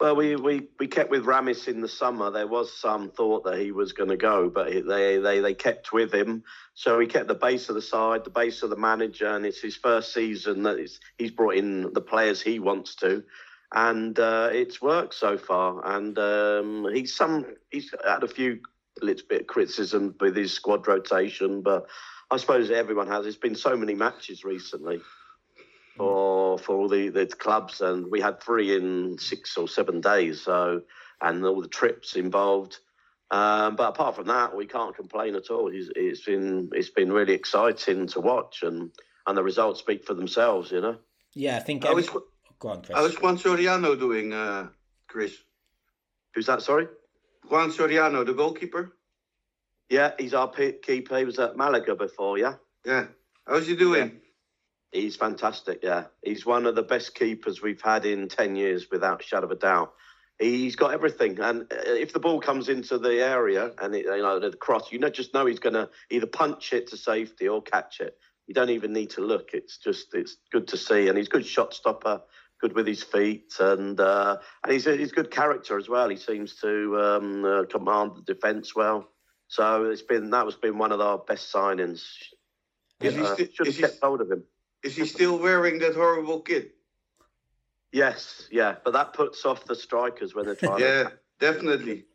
[0.04, 2.30] Well, we, we, we kept with Ramis in the summer.
[2.30, 5.93] There was some thought that he was going to go, but they, they they kept
[5.93, 6.43] with him.
[6.74, 9.62] So he kept the base of the side, the base of the manager, and it's
[9.62, 10.78] his first season that
[11.18, 13.24] he's brought in the players he wants to,
[13.74, 15.82] and uh, it's worked so far.
[15.95, 18.60] And um, he's some he's had a few
[19.01, 21.86] little bit of criticism with his squad rotation, but
[22.30, 23.26] I suppose everyone has.
[23.26, 24.99] It's been so many matches recently
[25.96, 30.41] for for all the, the clubs, and we had three in six or seven days.
[30.41, 30.82] So,
[31.22, 32.78] and all the trips involved.
[33.32, 35.70] Um, but apart from that, we can't complain at all.
[35.74, 38.91] It's, it's been it's been really exciting to watch, and
[39.26, 40.72] and the results speak for themselves.
[40.72, 40.98] You know.
[41.34, 41.84] Yeah, I think.
[41.84, 42.04] How Every...
[42.04, 42.10] is,
[42.60, 42.98] Go on, Chris.
[42.98, 44.70] how is Juan Soriano doing, uh,
[45.08, 45.36] Chris?
[46.34, 46.62] Who's that?
[46.62, 46.88] Sorry.
[47.50, 48.94] Juan Soriano, the goalkeeper?
[49.89, 51.18] Yeah, he's our pe- keeper.
[51.18, 52.38] He was at Malaga before.
[52.38, 52.56] Yeah.
[52.86, 53.08] Yeah.
[53.46, 54.22] How's he doing?
[54.94, 55.80] He's fantastic.
[55.82, 59.46] Yeah, he's one of the best keepers we've had in ten years, without a shadow
[59.46, 59.94] of a doubt.
[60.39, 64.22] He's got everything, and uh, if the ball comes into the area and it, you
[64.22, 67.48] know the cross, you know just know he's going to either punch it to safety
[67.48, 68.18] or catch it.
[68.48, 69.50] You don't even need to look.
[69.54, 72.22] It's just it's good to see, and he's a good shot stopper,
[72.62, 76.10] good with his feet, and uh, and he's a, he's good character as well.
[76.10, 79.08] He seems to um, uh, command the defence well.
[79.48, 82.04] So it's been that was been one of our best signings.
[83.02, 84.44] Is he Uh, sti- should have kept hold of him.
[84.84, 86.76] Is he still wearing that horrible kit?
[87.92, 90.80] Yes, yeah, but that puts off the strikers when they're trying.
[90.80, 91.14] Yeah, to...
[91.40, 92.06] definitely.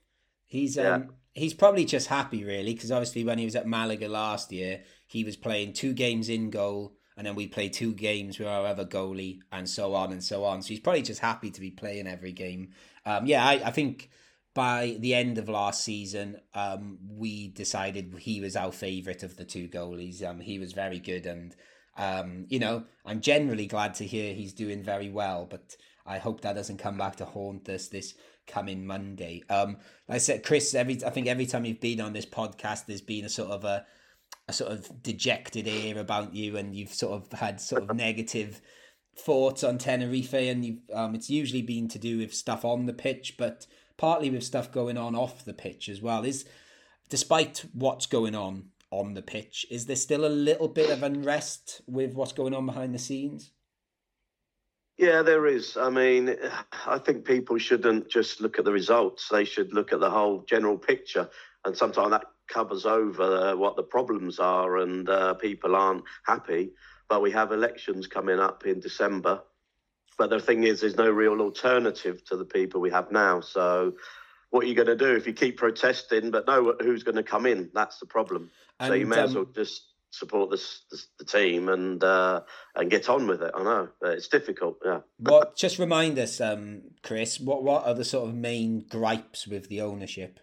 [0.46, 0.94] He's Yeah.
[0.94, 4.82] um he's probably just happy really because obviously when he was at Malaga last year,
[5.06, 8.66] he was playing two games in goal and then we played two games with our
[8.66, 10.62] other goalie and so on and so on.
[10.62, 12.70] So he's probably just happy to be playing every game.
[13.06, 14.10] Um, yeah, I, I think
[14.54, 19.44] by the end of last season, um, we decided he was our favourite of the
[19.44, 20.22] two goalies.
[20.24, 21.54] Um, he was very good and
[21.98, 25.76] um, you know, I'm generally glad to hear he's doing very well, but
[26.06, 28.14] I hope that doesn't come back to haunt us this
[28.46, 29.42] coming Monday.
[29.50, 29.76] Um,
[30.08, 33.02] like I said, Chris, every I think every time you've been on this podcast, there's
[33.02, 33.84] been a sort of a
[34.46, 38.62] a sort of dejected air about you, and you've sort of had sort of negative
[39.16, 42.92] thoughts on Tenerife, and you've um, it's usually been to do with stuff on the
[42.92, 46.24] pitch, but partly with stuff going on off the pitch as well.
[46.24, 46.44] Is
[47.08, 51.82] despite what's going on on the pitch, is there still a little bit of unrest
[51.86, 53.52] with what's going on behind the scenes?
[54.98, 55.76] Yeah, there is.
[55.76, 56.34] I mean,
[56.86, 59.28] I think people shouldn't just look at the results.
[59.28, 61.30] They should look at the whole general picture.
[61.64, 66.72] And sometimes that covers over uh, what the problems are, and uh, people aren't happy.
[67.08, 69.42] But we have elections coming up in December.
[70.18, 73.40] But the thing is, there's no real alternative to the people we have now.
[73.40, 73.94] So,
[74.50, 77.22] what are you going to do if you keep protesting, but know who's going to
[77.22, 77.70] come in?
[77.72, 78.50] That's the problem.
[78.80, 82.40] So you And, may as um, well just support this, this the team and uh,
[82.74, 83.52] and get on with it.
[83.54, 84.78] I know but it's difficult.
[84.84, 85.00] Yeah.
[85.18, 89.68] What just remind us, um, Chris, what what are the sort of main gripes with
[89.68, 90.40] the ownership?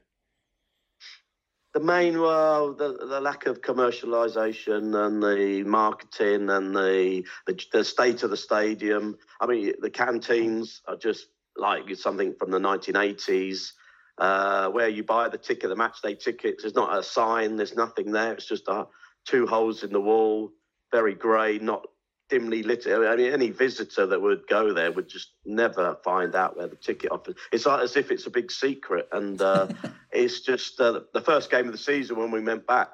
[1.74, 7.84] The main, well, the, the lack of commercialisation and the marketing and the, the the
[7.84, 9.18] state of the stadium.
[9.42, 11.28] I mean, the canteens are just
[11.58, 13.72] like something from the 1980s,
[14.18, 16.64] uh, where you buy the ticket, the match day tickets.
[16.64, 17.56] There's not a sign.
[17.56, 18.34] There's nothing there.
[18.34, 18.86] It's just uh
[19.26, 20.52] two holes in the wall,
[20.92, 21.86] very grey, not
[22.30, 22.86] dimly lit.
[22.88, 26.76] I mean, any visitor that would go there would just never find out where the
[26.76, 27.36] ticket office.
[27.52, 29.68] It's like as if it's a big secret, and uh,
[30.12, 32.94] it's just uh, the first game of the season when we went back.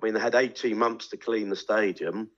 [0.00, 2.30] I mean, they had 18 months to clean the stadium,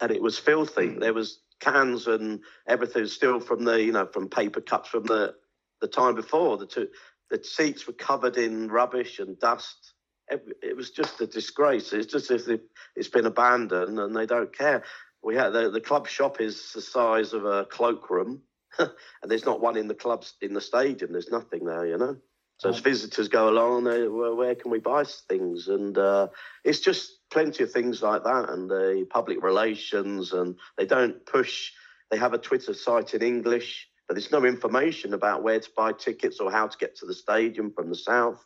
[0.00, 0.88] and it was filthy.
[0.88, 5.34] There was cans and everything still from the you know from paper cups from the
[5.80, 6.56] the time before.
[6.56, 6.88] The two
[7.30, 9.94] the seats were covered in rubbish and dust.
[10.30, 11.92] It was just a disgrace.
[11.92, 12.60] It's just as if
[12.94, 14.84] it's been abandoned and they don't care.
[15.22, 18.42] We had the, the club shop is the size of a cloakroom,
[18.78, 18.90] and
[19.24, 21.12] there's not one in the clubs in the stadium.
[21.12, 22.16] There's nothing there, you know.
[22.58, 25.68] So as visitors go along, they well, where can we buy things?
[25.68, 26.28] And uh,
[26.64, 31.70] it's just plenty of things like that, and the public relations, and they don't push.
[32.10, 35.92] They have a Twitter site in English, but there's no information about where to buy
[35.92, 38.44] tickets or how to get to the stadium from the south.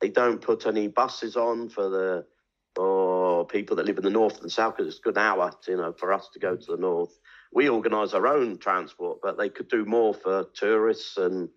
[0.00, 2.26] They don't put any buses on for the
[2.76, 5.76] or people that live in the north and south because it's a good hour, you
[5.76, 7.18] know, for us to go to the north.
[7.52, 11.48] We organise our own transport, but they could do more for tourists, and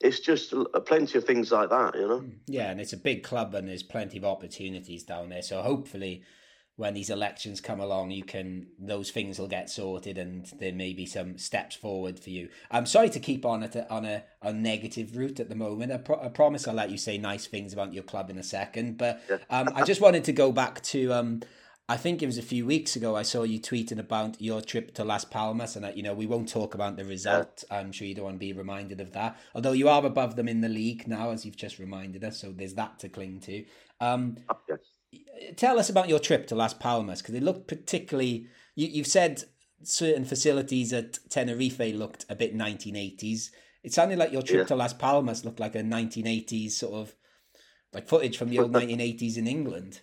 [0.00, 2.20] it's just uh, plenty of things like that, you know.
[2.20, 5.42] Mm, yeah, and it's a big club and there's plenty of opportunities down there.
[5.42, 6.22] So hopefully
[6.76, 10.92] when these elections come along you can those things will get sorted and there may
[10.92, 12.48] be some steps forward for you.
[12.70, 15.92] I'm sorry to keep on at a, on a, a negative route at the moment.
[15.92, 18.42] I, pro- I promise I'll let you say nice things about your club in a
[18.42, 21.42] second, but um, I just wanted to go back to um,
[21.88, 24.94] I think it was a few weeks ago I saw you tweeting about your trip
[24.94, 27.62] to Las Palmas and that you know we won't talk about the result.
[27.70, 29.38] I'm sure you don't want to be reminded of that.
[29.54, 32.52] Although you are above them in the league now as you've just reminded us, so
[32.52, 33.64] there's that to cling to.
[34.00, 34.78] Um, Yes.
[35.56, 38.48] Tell us about your trip to Las Palmas because it looked particularly.
[38.74, 39.44] You, you've said
[39.82, 43.50] certain facilities at Tenerife looked a bit 1980s.
[43.82, 44.64] It sounded like your trip Yeah.
[44.66, 47.14] to Las Palmas looked like a 1980s sort of
[47.92, 50.00] like footage from the old 1980s in England.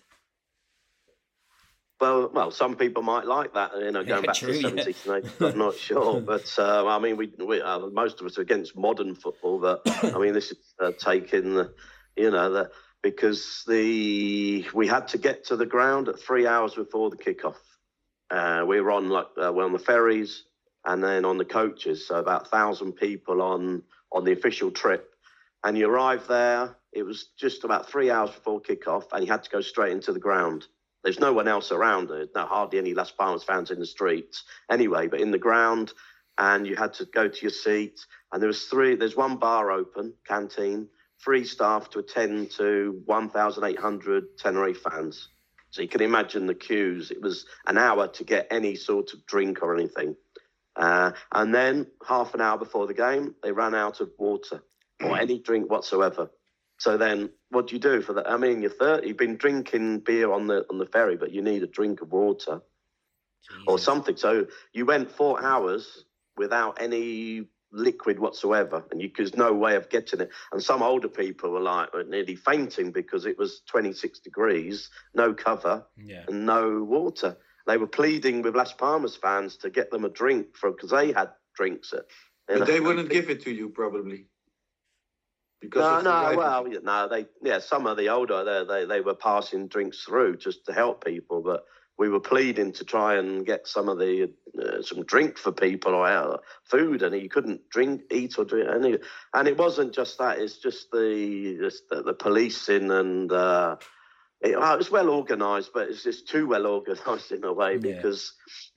[2.00, 4.70] Well, well, some people might like that, you know, going Yeah, back true, to yeah.
[4.70, 5.52] the 70s and 80s.
[5.52, 8.76] I'm not sure, but uh, I mean, we, we uh, most of us are against
[8.76, 9.60] modern football.
[9.60, 11.72] But I mean, this is uh, taking, the,
[12.16, 12.70] you know, the,
[13.02, 17.56] because the we had to get to the ground at three hours before the kickoff.
[18.30, 20.44] Uh, we were on like uh, on the ferries
[20.84, 23.82] and then on the coaches, so about thousand people on
[24.12, 25.14] on the official trip.
[25.64, 29.44] And you arrive there, it was just about three hours before kickoff, and you had
[29.44, 30.66] to go straight into the ground.
[31.04, 32.08] There's no one else around.
[32.08, 35.92] There's no hardly any Las Palmas fans in the streets anyway, but in the ground,
[36.38, 38.04] and you had to go to your seat.
[38.32, 38.94] And there was three.
[38.94, 40.88] There's one bar open, canteen,
[41.24, 45.28] three staff to attend to 1,800 Tenerife fans.
[45.70, 47.10] So you can imagine the queues.
[47.10, 50.16] It was an hour to get any sort of drink or anything.
[50.76, 54.62] Uh, and then half an hour before the game, they ran out of water
[55.02, 56.30] or any drink whatsoever.
[56.78, 58.28] So then, what do you do for that?
[58.28, 61.42] I mean, you're 30, you've been drinking beer on the on the ferry, but you
[61.42, 62.60] need a drink of water
[63.66, 64.16] or something.
[64.16, 66.04] So you went four hours
[66.36, 70.30] without any liquid whatsoever, and you, there's no way of getting it.
[70.52, 75.32] And some older people were like were nearly fainting because it was 26 degrees, no
[75.34, 76.24] cover, Yeah.
[76.28, 77.36] and no water.
[77.66, 81.12] They were pleading with Las Palmas fans to get them a drink from because they
[81.12, 81.92] had drinks.
[81.92, 82.06] At,
[82.48, 82.64] But know.
[82.64, 84.26] they wouldn't give it to you probably.
[85.60, 88.64] Because No, of the no, well, yeah, no, they, yeah, some of the older, they,
[88.64, 91.64] they, they were passing drinks through just to help people, but
[92.02, 94.28] we were pleading to try and get some of the,
[94.60, 98.68] uh, some drink for people or uh, food, and he couldn't drink, eat or drink
[98.74, 98.98] any,
[99.34, 103.76] and it wasn't just that, it's just the, just the, the policing and, uh,
[104.40, 107.74] it, well, it was well organised, but it's just too well organised in a way
[107.74, 107.94] Yeah.
[107.96, 108.32] because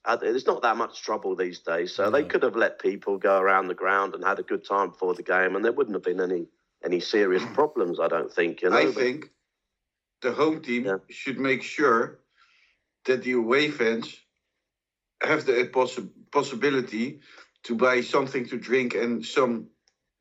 [0.06, 1.96] uh, there's not that much trouble these days.
[1.96, 4.90] So they could have let people go around the ground and had a good time
[4.92, 6.46] before the game, and there wouldn't have been any
[6.86, 8.00] any serious problems.
[8.00, 8.62] I don't think.
[8.62, 9.32] You know, I but- think
[10.22, 10.98] the home team Yeah.
[11.10, 12.20] should make sure
[13.06, 14.16] that the away fans
[15.24, 17.20] have the possi- possibility
[17.64, 19.70] to buy something to drink and some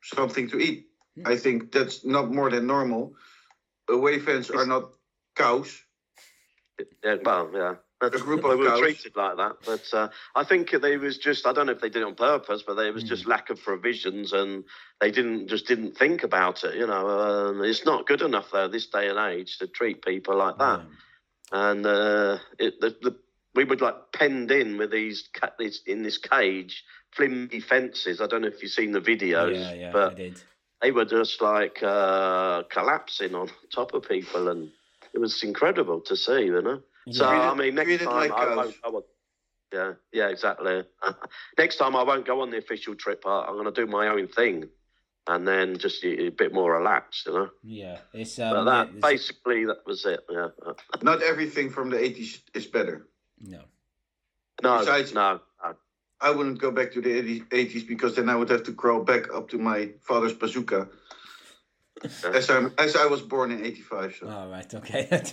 [0.03, 0.87] something to eat.
[1.17, 1.27] Hmm.
[1.27, 3.15] I think that's not more than normal.
[3.89, 4.91] Away fans are not
[5.35, 5.81] cows.
[7.03, 7.75] Yeah, well, yeah.
[8.01, 8.79] A group they of were cows.
[8.79, 12.01] treated like that, but uh, I think they was just—I don't know if they did
[12.01, 13.09] it on purpose, but there was Hmm.
[13.09, 14.65] just lack of provisions, and
[14.99, 16.75] they didn't just didn't think about it.
[16.75, 20.35] You know, um, it's not good enough though this day and age to treat people
[20.35, 20.79] like that.
[20.79, 20.85] Yeah.
[21.55, 23.15] And uh, it, the, the,
[23.55, 26.83] we were like penned in with these, ca- this in this cage,
[27.15, 28.19] flimsy fences.
[28.19, 30.41] I don't know if you've seen the videos, yeah, yeah, I but did.
[30.81, 34.69] they were just like uh, collapsing on top of people, and
[35.13, 36.81] it was incredible to see, you know.
[37.11, 37.51] So Yeah.
[37.51, 38.75] I mean, next time like I won't.
[38.83, 39.05] I won't
[39.73, 40.83] yeah, yeah, exactly.
[41.57, 43.23] next time I won't go on the official trip.
[43.25, 44.69] I, I'm going to do my own thing,
[45.27, 47.49] and then just a, a bit more relaxed, you know.
[47.63, 50.19] Yeah, it's um, But that it's- basically that was it.
[50.29, 50.47] Yeah.
[51.01, 53.07] Not everything from the 80s is better.
[53.41, 53.61] no.
[54.63, 55.75] No, Besides- no, no.
[56.21, 59.03] I wouldn't go back to the 80s, 80s because then I would have to crawl
[59.03, 60.87] back up to my father's bazooka.
[62.03, 65.07] As I as I was born in '85, so All right, okay.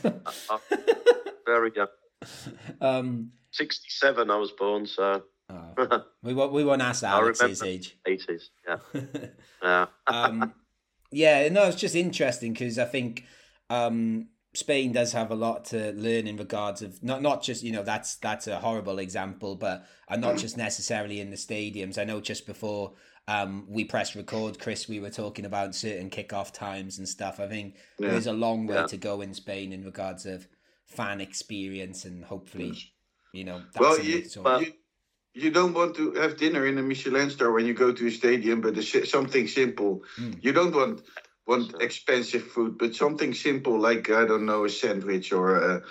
[1.47, 1.89] Very young.
[2.81, 5.23] um, 67 I was born, so
[5.53, 7.97] oh, we won't we won't ask I Alex's age.
[8.07, 8.43] 80s.
[8.67, 8.77] Yeah.
[9.63, 9.87] Yeah.
[10.09, 10.55] um,
[11.13, 13.25] yeah, no, it's just interesting because I think
[13.71, 17.71] um, Spain does have a lot to learn in regards of not not just you
[17.73, 21.99] know that's that's a horrible example, but and not just necessarily in the stadiums.
[21.99, 22.95] I know just before
[23.29, 27.39] um, we pressed record, Chris, we were talking about certain kickoff times and stuff.
[27.39, 28.11] I think Yeah.
[28.11, 28.87] there's a long way Yeah.
[28.87, 30.49] to go in Spain in regards of
[30.87, 32.77] fan experience and hopefully
[33.33, 34.73] you know that's well, you, but- you
[35.35, 38.11] you don't want to have dinner in a Michelin star when you go to a
[38.11, 40.03] stadium, but it's si- something simple.
[40.19, 40.43] Mm.
[40.43, 41.03] You don't want
[41.47, 41.81] want Sure.
[41.81, 45.83] expensive food, but something simple like I don't know a sandwich or a,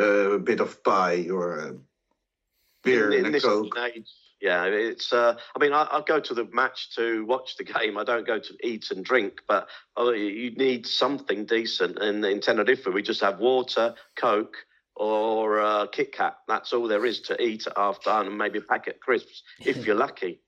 [0.00, 1.74] a bit of pie or a
[2.82, 3.74] beer in, in and a coke.
[3.74, 5.12] day and age, yeah, it's.
[5.12, 7.96] Uh, I mean, I, I go to the match to watch the game.
[7.98, 11.98] I don't go to eat and drink, but oh, you- you need something decent.
[11.98, 14.56] And in Tenerife, we just have water, Coke,
[14.96, 16.38] or uh, Kit Kat.
[16.48, 19.94] That's all there is to eat after, and maybe a packet of crisps if you're
[19.96, 20.40] lucky.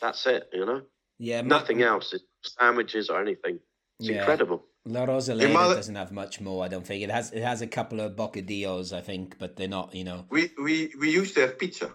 [0.00, 0.82] That's it, you know.
[1.18, 2.12] yeah Ma- Nothing else.
[2.12, 2.24] It's
[2.58, 3.60] sandwiches or anything.
[4.00, 4.18] It's Yeah.
[4.18, 4.64] incredible.
[4.86, 6.64] La Rosaleda mother- doesn't have much more.
[6.64, 7.32] I don't think it has.
[7.32, 9.94] It has a couple of bocadillos, I think, but they're not.
[9.94, 10.26] You know.
[10.28, 11.94] We we we used to have pizza.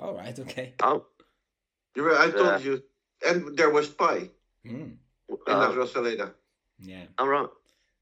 [0.00, 0.36] All right.
[0.38, 0.74] Okay.
[0.82, 1.06] Oh,
[1.94, 2.58] You were, I told Yeah.
[2.58, 2.82] you,
[3.28, 4.30] and there was pie
[4.66, 4.96] Mm,
[5.28, 6.34] in La uh, Rosaleda.
[6.80, 7.04] yeah.
[7.18, 7.48] all right.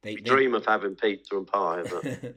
[0.03, 2.03] They, We they- dream of having pizza and pie, but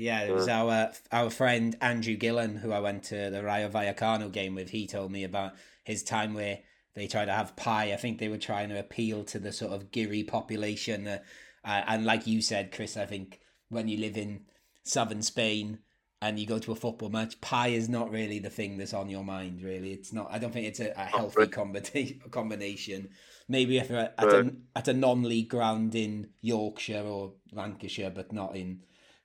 [0.00, 4.30] yeah, it was our our friend Andrew Gillen who I went to the Rayo Vallecano
[4.32, 4.70] game with.
[4.70, 5.52] He told me about
[5.84, 6.60] his time where
[6.94, 7.92] they tried to have pie.
[7.92, 11.06] I think they were trying to appeal to the sort of Giri population.
[11.06, 11.18] Uh,
[11.62, 13.38] Uh, and like you said, Chris, I think
[13.68, 14.46] when you live in
[14.82, 15.78] southern Spain
[16.22, 19.10] and you go to a football match, pie is not really the thing that's on
[19.10, 19.62] your mind.
[19.62, 20.28] Really, it's not.
[20.30, 23.10] I don't think it's a, a healthy combina- combination.
[23.46, 28.32] Maybe if you're at, at, a, at a non-league ground in Yorkshire or Lancashire, but
[28.32, 28.80] not in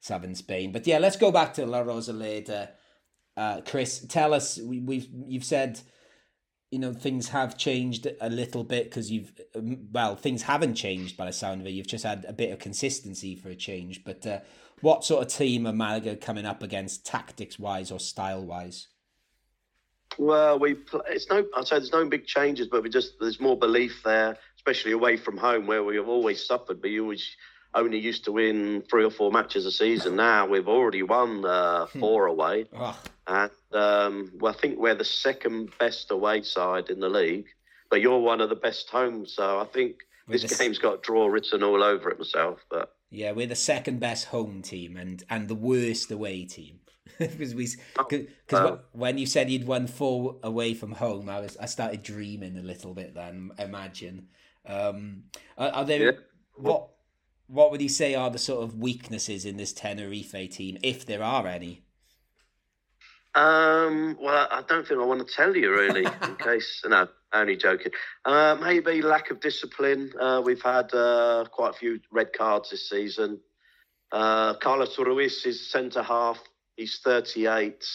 [0.06, 0.72] southern Spain.
[0.72, 2.70] But yeah, let's go back to La Rosaleda.
[3.36, 4.60] Uh, Chris, tell us.
[4.60, 5.80] We, we've you've said,
[6.72, 11.18] you know, things have changed a little bit because you've um, well, things haven't changed
[11.18, 11.72] by the sound of it.
[11.72, 14.04] You've just had a bit of consistency for a change.
[14.04, 14.40] But uh,
[14.82, 18.88] what sort of team are Malaga coming up against, tactics wise or style wise?
[20.18, 20.78] Well, we
[21.10, 21.46] it's no.
[21.58, 25.18] I'd say there's no big changes, but we just there's more belief there, especially away
[25.18, 26.80] from home where we have always suffered.
[26.80, 27.36] But you always
[27.76, 30.16] only used to win three or four matches a season.
[30.16, 32.98] Now we've already won uh, four away, Oh,
[33.28, 37.48] and um, well, I think we're the second best away side in the league.
[37.90, 39.98] But you're one of the best home, so I think
[40.28, 42.66] We're this the game's got draw written all over it myself.
[42.70, 46.80] But yeah, we're the second best home team and and the worst away team.
[47.18, 48.80] Because we, because wow.
[48.92, 52.62] when you said you'd won four away from home, I was I started dreaming a
[52.62, 53.14] little bit.
[53.14, 54.28] Then imagine,
[54.66, 55.24] um,
[55.58, 56.12] are, are there Yeah.
[56.58, 56.90] what
[57.48, 61.24] what would you say are the sort of weaknesses in this Tenerife team, if there
[61.24, 61.82] are any?
[63.36, 66.82] Um, well, I don't think I want to tell you really, in case.
[66.88, 67.92] No, only joking.
[68.24, 70.14] Uh, maybe lack of discipline.
[70.20, 73.42] Uh, we've had uh, quite a few red cards this season.
[74.12, 76.40] Uh, Carlos Ruiz is centre half.
[76.78, 77.86] He's 38.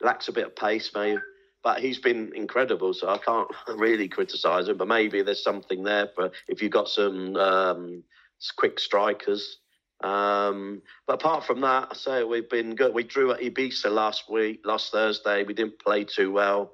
[0.00, 1.20] Lacks a bit of pace, maybe.
[1.62, 4.78] But he's been incredible, so I can't really criticise him.
[4.78, 8.02] But maybe there's something there for if you've got some um,
[8.56, 9.58] quick strikers.
[10.02, 12.92] Um, but apart from that, I say we've been good.
[12.92, 15.42] We drew at Ibiza last week, last Thursday.
[15.42, 16.72] We didn't play too well.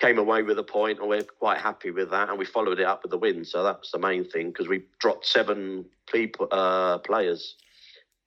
[0.00, 2.28] Came away with a point, and we're quite happy with that.
[2.28, 4.84] And we followed it up with the win, so that's the main thing because we
[4.98, 7.56] dropped seven people, uh, players.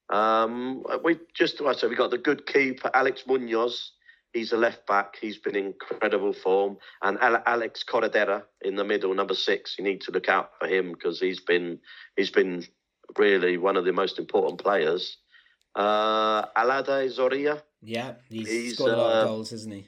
[0.09, 3.91] Um, we just, I said, we got the good keeper, Alex Munoz.
[4.33, 5.15] He's a left back.
[5.19, 9.75] He's been in incredible form, and Alex Corredera in the middle, number six.
[9.77, 11.79] You need to look out for him because he's been
[12.15, 12.65] he's been
[13.17, 15.17] really one of the most important players.
[15.75, 19.87] Uh, Elady Zorrilla, Yeah, he's, He's, scored a lot of uh, goals, isn't he?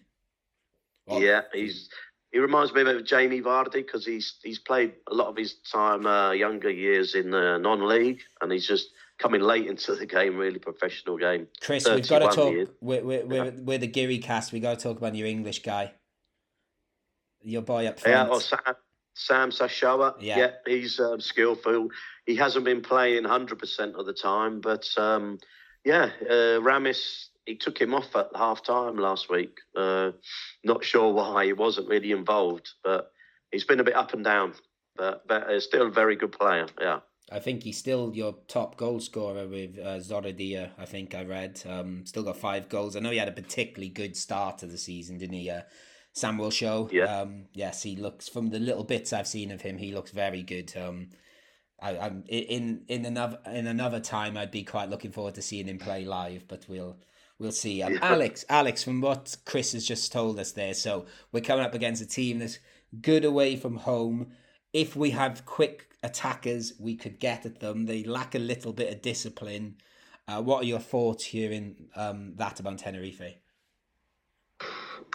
[1.07, 1.89] Well, yeah, he's
[2.31, 6.05] he reminds me of Jamie Vardy because he's he's played a lot of his time
[6.05, 8.89] uh, younger years in the non-league, and he's just
[9.19, 11.47] coming late into the game, really professional game.
[11.61, 12.53] Chris, we've got to talk.
[12.53, 12.69] Years.
[12.81, 14.51] We're, we're, we're, we're the Geary cast.
[14.51, 15.93] We've got to talk about your English guy,
[17.41, 18.31] your boy up Yeah, front.
[18.31, 18.75] or Sam,
[19.13, 20.15] Sam Shashoua.
[20.19, 20.37] Yeah.
[20.37, 21.89] Yeah, he's um, skillful.
[22.25, 25.37] He hasn't been playing 100% of the time, but um,
[25.83, 29.59] yeah, uh, Ramis, he took him off at half time last week.
[29.75, 30.11] Uh,
[30.63, 33.11] not sure why he wasn't really involved, but
[33.51, 34.53] he's been a bit up and down,
[34.95, 36.67] but, but uh, still a very good player.
[36.79, 36.99] Yeah.
[37.31, 40.71] I think he's still your top goal scorer with uh, Zorrilla.
[40.77, 41.61] I think I read.
[41.67, 42.95] Um, still got five goals.
[42.95, 45.49] I know he had a particularly good start to the season, didn't he?
[45.49, 45.61] Uh,
[46.13, 46.89] Samuel Show.
[46.91, 47.21] Yeah.
[47.21, 49.77] Um, yes, he looks from the little bits I've seen of him.
[49.77, 50.73] He looks very good.
[50.75, 51.09] Um,
[51.81, 54.35] I, I'm in in another in another time.
[54.35, 56.97] I'd be quite looking forward to seeing him play live, but we'll
[57.37, 57.81] we'll see.
[57.81, 57.99] Um, Yeah.
[58.01, 62.01] Alex, Alex, from what Chris has just told us there, so we're coming up against
[62.01, 62.59] a team that's
[63.01, 64.31] good away from home.
[64.73, 67.85] If we have quick attackers, we could get at them.
[67.85, 69.75] They lack a little bit of discipline.
[70.27, 73.35] Uh, what are your thoughts hearing um, that about Tenerife?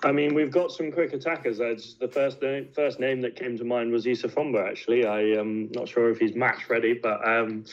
[0.02, 1.58] I mean, we've got some quick attackers.
[1.58, 4.68] Just the first name, first name that came to mind was Issa Fomba.
[4.68, 7.64] Actually, I am not sure if he's match ready, but um,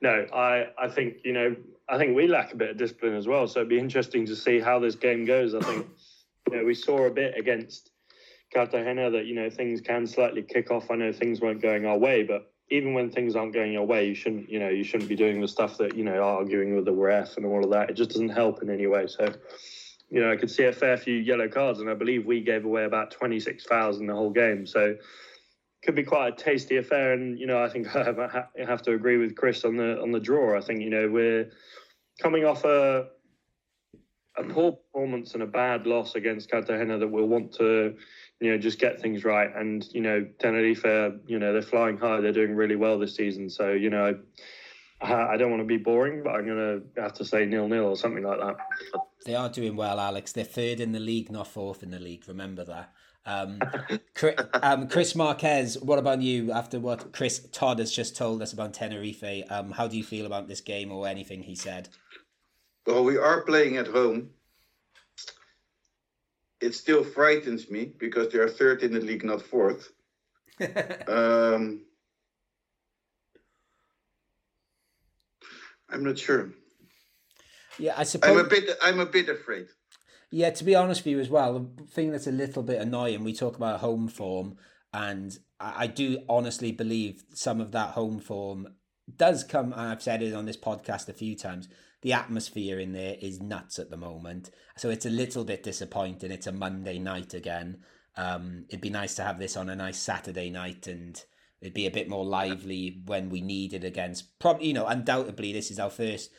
[0.00, 1.56] no, I I think you know
[1.88, 3.46] I think we lack a bit of discipline as well.
[3.48, 5.54] So it'd be interesting to see how this game goes.
[5.54, 5.86] I think
[6.50, 7.90] you know we saw a bit against
[8.54, 10.90] Cartagena that you know things can slightly kick off.
[10.90, 14.08] I know things weren't going our way, but even when things aren't going your way,
[14.08, 16.84] you shouldn't you know you shouldn't be doing the stuff that you know arguing with
[16.84, 17.90] the ref and all of that.
[17.90, 19.06] It just doesn't help in any way.
[19.06, 19.34] So
[20.10, 22.64] you know, I could see a fair few yellow cards, and I believe we gave
[22.64, 24.66] away about 26 fouls in the whole game.
[24.66, 24.96] So
[25.82, 27.12] could be quite a tasty affair.
[27.12, 30.20] And you know, I think I have, to agree with Chris on the on the
[30.20, 30.56] draw.
[30.56, 31.50] I think you know we're
[32.22, 33.08] coming off a
[34.36, 37.96] a poor performance and a bad loss against Cartagena that we'll want to
[38.44, 39.50] you know just get things right.
[39.56, 40.84] And you know, Tenerife,
[41.26, 42.20] you know, they're flying high.
[42.20, 43.48] They're doing really well this season.
[43.50, 44.06] So you know.
[45.00, 46.56] I I don't want to be boring, but I'm going
[46.96, 48.56] to have to say nil nil or something like that.
[49.26, 50.32] They are doing well, Alex.
[50.32, 52.24] They're third in the league, not fourth in the league.
[52.28, 52.92] Remember that.
[53.26, 53.60] Um,
[54.14, 56.52] Chris, um, Chris Marquez, what about you?
[56.52, 60.26] After what Chris Todd has just told us about Tenerife, um, how do you feel
[60.26, 61.88] about this game or anything he said?
[62.86, 64.30] Well, we are playing at home.
[66.64, 69.92] It still frightens me because they are third in the league, not fourth.
[71.08, 71.82] Um,
[75.90, 76.50] I'm not sure.
[77.78, 78.70] Yeah, I suppose I'm a bit.
[78.80, 79.66] I'm a bit afraid.
[80.30, 83.24] Yeah, to be honest with you as well, the thing that's a little bit annoying,
[83.24, 84.56] we talk about home form,
[84.92, 88.68] and I, I do honestly believe some of that home form
[89.16, 91.68] does come, and I've said it on this podcast a few times,
[92.04, 94.50] the atmosphere in there is nuts at the moment.
[94.76, 96.30] So it's a little bit disappointing.
[96.30, 97.78] It's a Monday night again.
[98.14, 101.20] Um, it'd be nice to have this on a nice Saturday night and
[101.62, 105.54] it'd be a bit more lively when we need it against, probably, you know, undoubtedly
[105.54, 106.30] this is our first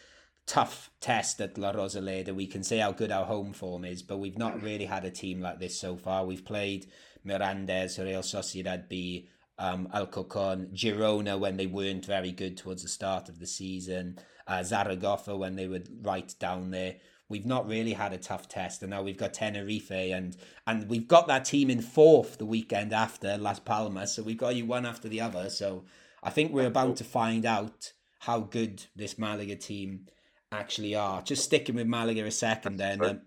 [0.45, 2.35] tough test at La Rosaleda.
[2.35, 5.09] We can say how good our home form is, but we've not really had a
[5.09, 6.27] team like this so far.
[6.27, 6.85] We've played
[7.25, 13.29] Mirandes, Real Sociedad B, um, Alcorcon, Girona when they weren't very good towards the start
[13.29, 16.95] of the season, uh, Zaragoza when they were right down there.
[17.27, 20.37] We've not really had a tough test, and now we've got Tenerife, and
[20.67, 24.55] and we've got that team in fourth the weekend after Las Palmas, so we've got
[24.55, 25.49] you one after the other.
[25.49, 25.85] So
[26.21, 30.05] I think we're about to find out how good this Malaga team
[30.51, 31.21] actually are.
[31.21, 33.21] Just sticking with Malaga a second, then um,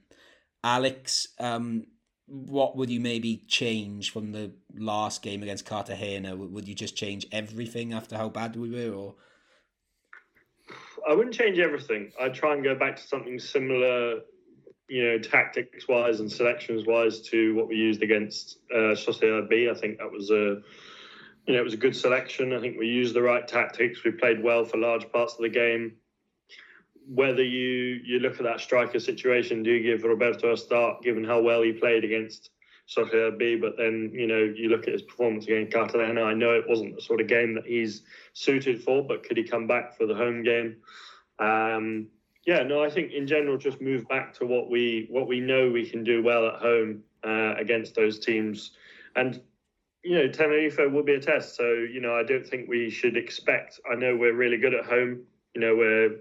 [0.62, 1.84] Alex, um,
[2.28, 6.36] what would you maybe change from the last game against Cartagena?
[6.36, 9.14] Would you just change everything after how bad we were, or
[11.09, 12.12] I wouldn't change everything.
[12.20, 14.20] I'd try and go back to something similar,
[14.88, 19.70] you know, tactics wise and selections wise to what we used against uh, Sociedad B.
[19.70, 20.60] I think that was a,
[21.46, 22.52] you know, it was a good selection.
[22.52, 24.05] I think we used the right tactics.
[24.05, 25.98] We played well for large parts of the game.
[27.09, 31.24] Whether you you look at that striker situation, do you give Roberto a start given
[31.24, 32.51] how well he played against
[32.86, 33.56] Sociedad B?
[33.56, 36.22] But then you know you look at his performance against Cartagena.
[36.22, 38.02] I know it wasn't the sort of game that he's
[38.35, 40.76] suited for, but could he come back for the home game?
[41.39, 42.09] Um,
[42.48, 45.70] yeah, no, I think in general just move back to what we what we know
[45.70, 48.72] we can do well at home uh, against those teams,
[49.16, 49.43] and
[50.02, 51.56] you know Tenerife will be a test.
[51.56, 53.80] So you know I don't think we should expect.
[53.90, 55.24] I know we're really good at home.
[55.55, 56.20] You know we're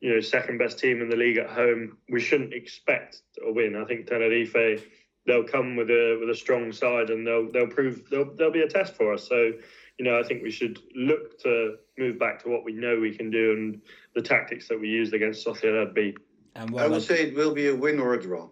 [0.00, 1.98] you know second best team in the league at home.
[2.08, 3.76] We shouldn't expect a win.
[3.76, 4.86] I think Tenerife
[5.26, 8.62] they'll come with a with a strong side and they'll they'll prove they'll they'll be
[8.62, 9.28] a test for us.
[9.28, 9.52] So
[9.98, 13.14] you know I think we should look to move back to what we know we
[13.14, 13.80] can do and
[14.14, 16.16] the tactics that we used against Sociedad B.
[16.54, 18.48] and I would say it will be a win or a draw.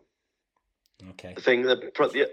[1.11, 2.29] okay, The thing that pro- the,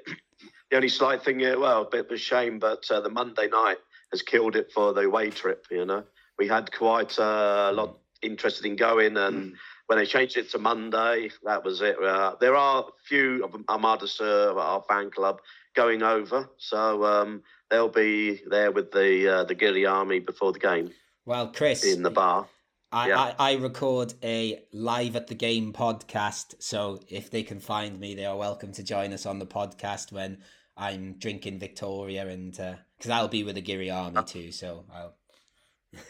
[0.70, 3.48] the only slight thing, yeah, well, a bit of a shame, but uh, the Monday
[3.48, 3.78] night
[4.12, 5.66] has killed it for the away trip.
[5.72, 6.04] You know,
[6.38, 9.56] we had quite uh, a lot interested in going, and
[9.88, 12.02] when they changed it to Monday, that was it.
[12.02, 15.42] Uh, there are a few of Armada Sur, our fan club,
[15.76, 20.60] going over, so um, they'll be there with the uh, the Gilly Army before the
[20.60, 20.92] game
[21.26, 22.48] well, Chris, in the bar.
[22.92, 23.20] I, Yeah.
[23.20, 28.16] I, I record a live at the game podcast, so if they can find me,
[28.16, 30.40] they are welcome to join us on the podcast when
[30.76, 35.16] I'm drinking Victoria, and because I'll be with the Giri Army too, so I'll.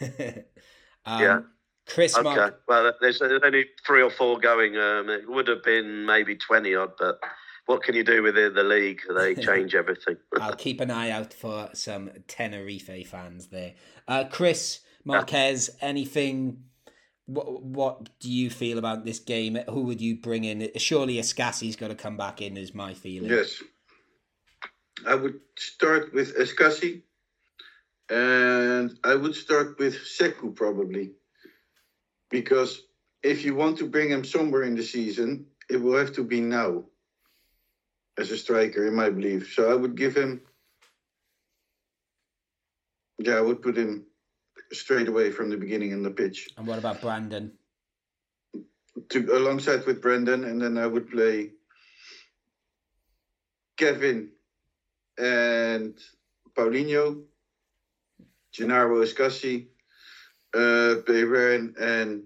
[1.06, 1.40] um, Yeah.
[1.86, 2.22] Chris, Okay.
[2.22, 4.76] Mark, Well, there's only three or four going.
[4.76, 7.18] Um, it would have been maybe 20 odd, but
[7.66, 9.00] what can you do within the league?
[9.12, 10.16] They change everything.
[10.40, 13.74] I'll keep an eye out for some Tenerife fans there.
[14.06, 16.64] Uh, Chris Marquez, anything?
[17.26, 19.56] What, what do you feel about this game?
[19.68, 20.70] Who would you bring in?
[20.76, 23.30] Surely Escassi's got to come back in, is my feeling.
[23.30, 23.62] Yes.
[25.06, 27.02] I would start with Escassi.
[28.10, 31.12] And I would start with Sekou probably.
[32.32, 32.82] Because
[33.22, 36.40] if you want to bring him somewhere in the season, it will have to be
[36.40, 36.84] now.
[38.18, 39.54] As a striker, in my belief.
[39.54, 40.42] So I would give him.
[43.18, 44.04] Yeah, I would put him
[44.72, 46.48] straight away from the beginning in the pitch.
[46.58, 47.52] And what about Brandon?
[49.08, 51.50] to alongside with Brendan, and then I would play
[53.76, 54.30] Kevin
[55.18, 55.98] and
[56.56, 57.22] Paulino,
[58.54, 59.66] Genaro Escassi,
[60.54, 62.22] uh, Beren and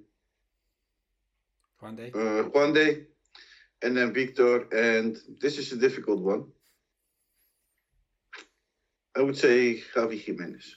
[1.82, 2.14] and Juande?
[2.14, 3.06] uh, Juande,
[3.82, 4.68] and then Victor.
[4.72, 6.46] And this is a difficult one.
[9.16, 10.76] I would say Javi Jimenez.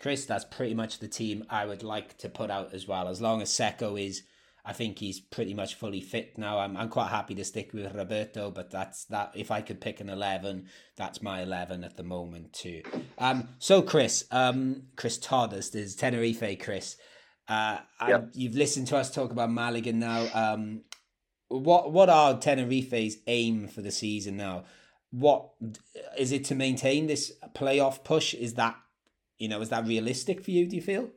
[0.00, 3.08] Chris, that's pretty much the team I would like to put out as well.
[3.08, 4.22] As long as Sekou is,
[4.64, 6.58] I think he's pretty much fully fit now.
[6.60, 9.32] I'm, I'm quite happy to stick with Roberto, but that's that.
[9.34, 10.66] If I could pick an eleven,
[10.96, 12.82] that's my eleven at the moment too.
[13.18, 16.60] Um, so Chris, um, Chris Toddest is Tenerife.
[16.60, 16.96] Chris,
[17.48, 18.20] uh, and Yeah.
[18.34, 20.28] you've listened to us talk about Malaga now.
[20.32, 20.82] Um,
[21.48, 24.64] what what are Tenerife's aim for the season now?
[25.10, 25.50] What
[26.16, 28.32] is it to maintain this playoff push?
[28.32, 28.76] Is that
[29.38, 30.68] you know, is that realistic for you?
[30.68, 31.10] Do you feel?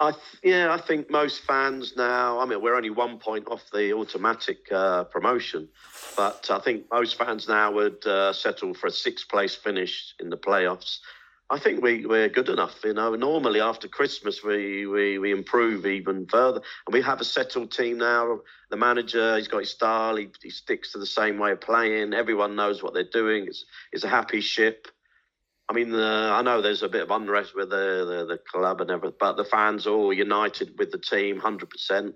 [0.00, 2.40] I th- yeah, I think most fans now.
[2.40, 5.68] I mean, we're only one point off the automatic uh, promotion,
[6.16, 10.30] but I think most fans now would uh, settle for a sixth place finish in
[10.30, 10.98] the playoffs.
[11.50, 12.82] I think we, we're good enough.
[12.84, 17.24] You know, normally after Christmas we, we, we improve even further, and we have a
[17.24, 18.40] settled team now.
[18.70, 20.16] The manager, he's got his style.
[20.16, 22.14] He, he sticks to the same way of playing.
[22.14, 23.44] Everyone knows what they're doing.
[23.46, 24.88] It's it's a happy ship.
[25.68, 28.80] I mean, uh, I know there's a bit of unrest with the, the, the club
[28.80, 32.14] and everything, but the fans are all united with the team, hundred percent.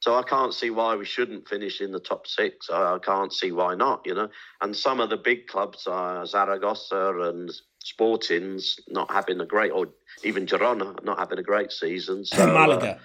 [0.00, 2.70] So I can't see why we shouldn't finish in the top six.
[2.70, 4.02] I, I can't see why not.
[4.04, 4.28] You know,
[4.60, 7.50] and some of the big clubs, uh, Zaragoza and
[7.82, 9.88] Sporting's not having a great, or
[10.22, 12.24] even Girona not having a great season.
[12.24, 13.00] So, uh, Malaga.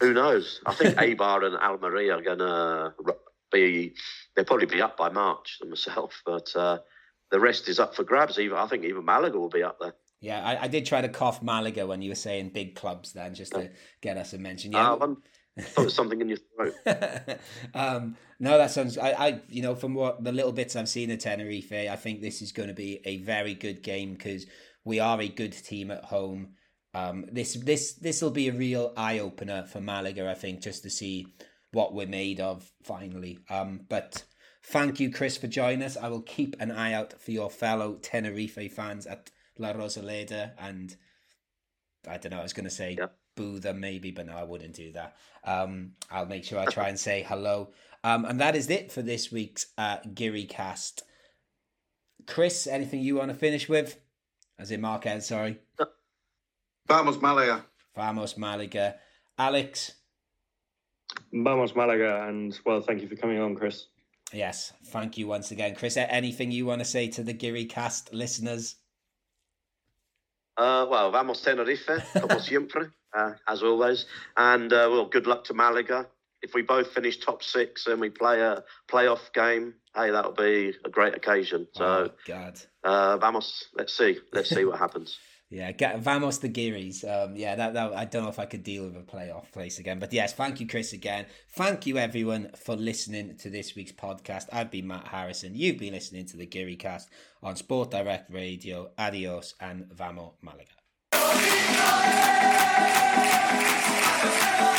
[0.00, 0.60] who knows?
[0.66, 2.94] I think Eibar and Almeria are going to
[3.50, 3.94] be,
[4.34, 6.78] they'll probably be up by March themselves, but uh,
[7.30, 8.38] the rest is up for grabs.
[8.38, 9.94] Even I think even Malaga will be up there.
[10.20, 13.34] Yeah, I, I did try to cough Malaga when you were saying big clubs then,
[13.34, 14.72] just to get us a mention.
[14.72, 14.92] Yeah.
[14.92, 15.14] Uh,
[15.58, 16.74] I thought was something in your throat.
[17.74, 18.96] um, no, that sounds.
[18.96, 22.20] I, I, you know, from what the little bits I've seen of Tenerife, I think
[22.20, 24.46] this is going to be a very good game because
[24.84, 26.54] we are a good team at home.
[26.94, 30.84] Um, this, this, this will be a real eye opener for Malaga, I think, just
[30.84, 31.26] to see
[31.72, 33.38] what we're made of finally.
[33.50, 34.22] Um, but
[34.68, 35.96] thank you, Chris, for joining us.
[35.96, 40.96] I will keep an eye out for your fellow Tenerife fans at La Rosaleda and
[42.06, 42.40] I don't know.
[42.40, 43.14] I was going to say Yep.
[43.36, 45.16] boo them maybe, but no, I wouldn't do that.
[45.44, 47.70] Um, I'll make sure I try and say hello.
[48.04, 51.02] Um, and that is it for this week's uh, Geary cast.
[52.26, 53.98] Chris, anything you want to finish with?
[54.58, 55.58] As in Marquez, sorry.
[56.86, 57.64] Vamos Malaga.
[57.94, 58.96] Vamos Malaga.
[59.38, 59.92] Alex,
[61.32, 63.86] Vamos Malaga, and well, thank you for coming on, Chris.
[64.32, 65.74] Yes, thank you once again.
[65.74, 68.76] Chris, anything you want to say to the Geary cast listeners?
[70.56, 74.06] Uh, well, vamos Tenerife, como siempre, uh, as always.
[74.36, 76.08] And uh, well, good luck to Malaga.
[76.42, 80.74] If we both finish top six and we play a playoff game, hey, that'll be
[80.84, 81.66] a great occasion.
[81.74, 82.60] So, oh, God.
[82.84, 83.66] uh, vamos.
[83.74, 84.18] Let's see.
[84.32, 85.18] Let's see what happens.
[85.50, 87.04] Yeah, vamos the Gearys.
[87.04, 89.78] Um, yeah, that, that I don't know if I could deal with a playoff place
[89.78, 91.24] again, but yes, thank you, Chris, again.
[91.52, 94.44] Thank you, everyone, for listening to this week's podcast.
[94.52, 95.54] I've been Matt Harrison.
[95.54, 97.08] You've been listening to the Geary Cast
[97.42, 98.90] on Sport Direct Radio.
[98.98, 100.68] Adios and vamos Malaga.
[104.18, 104.74] Malaga.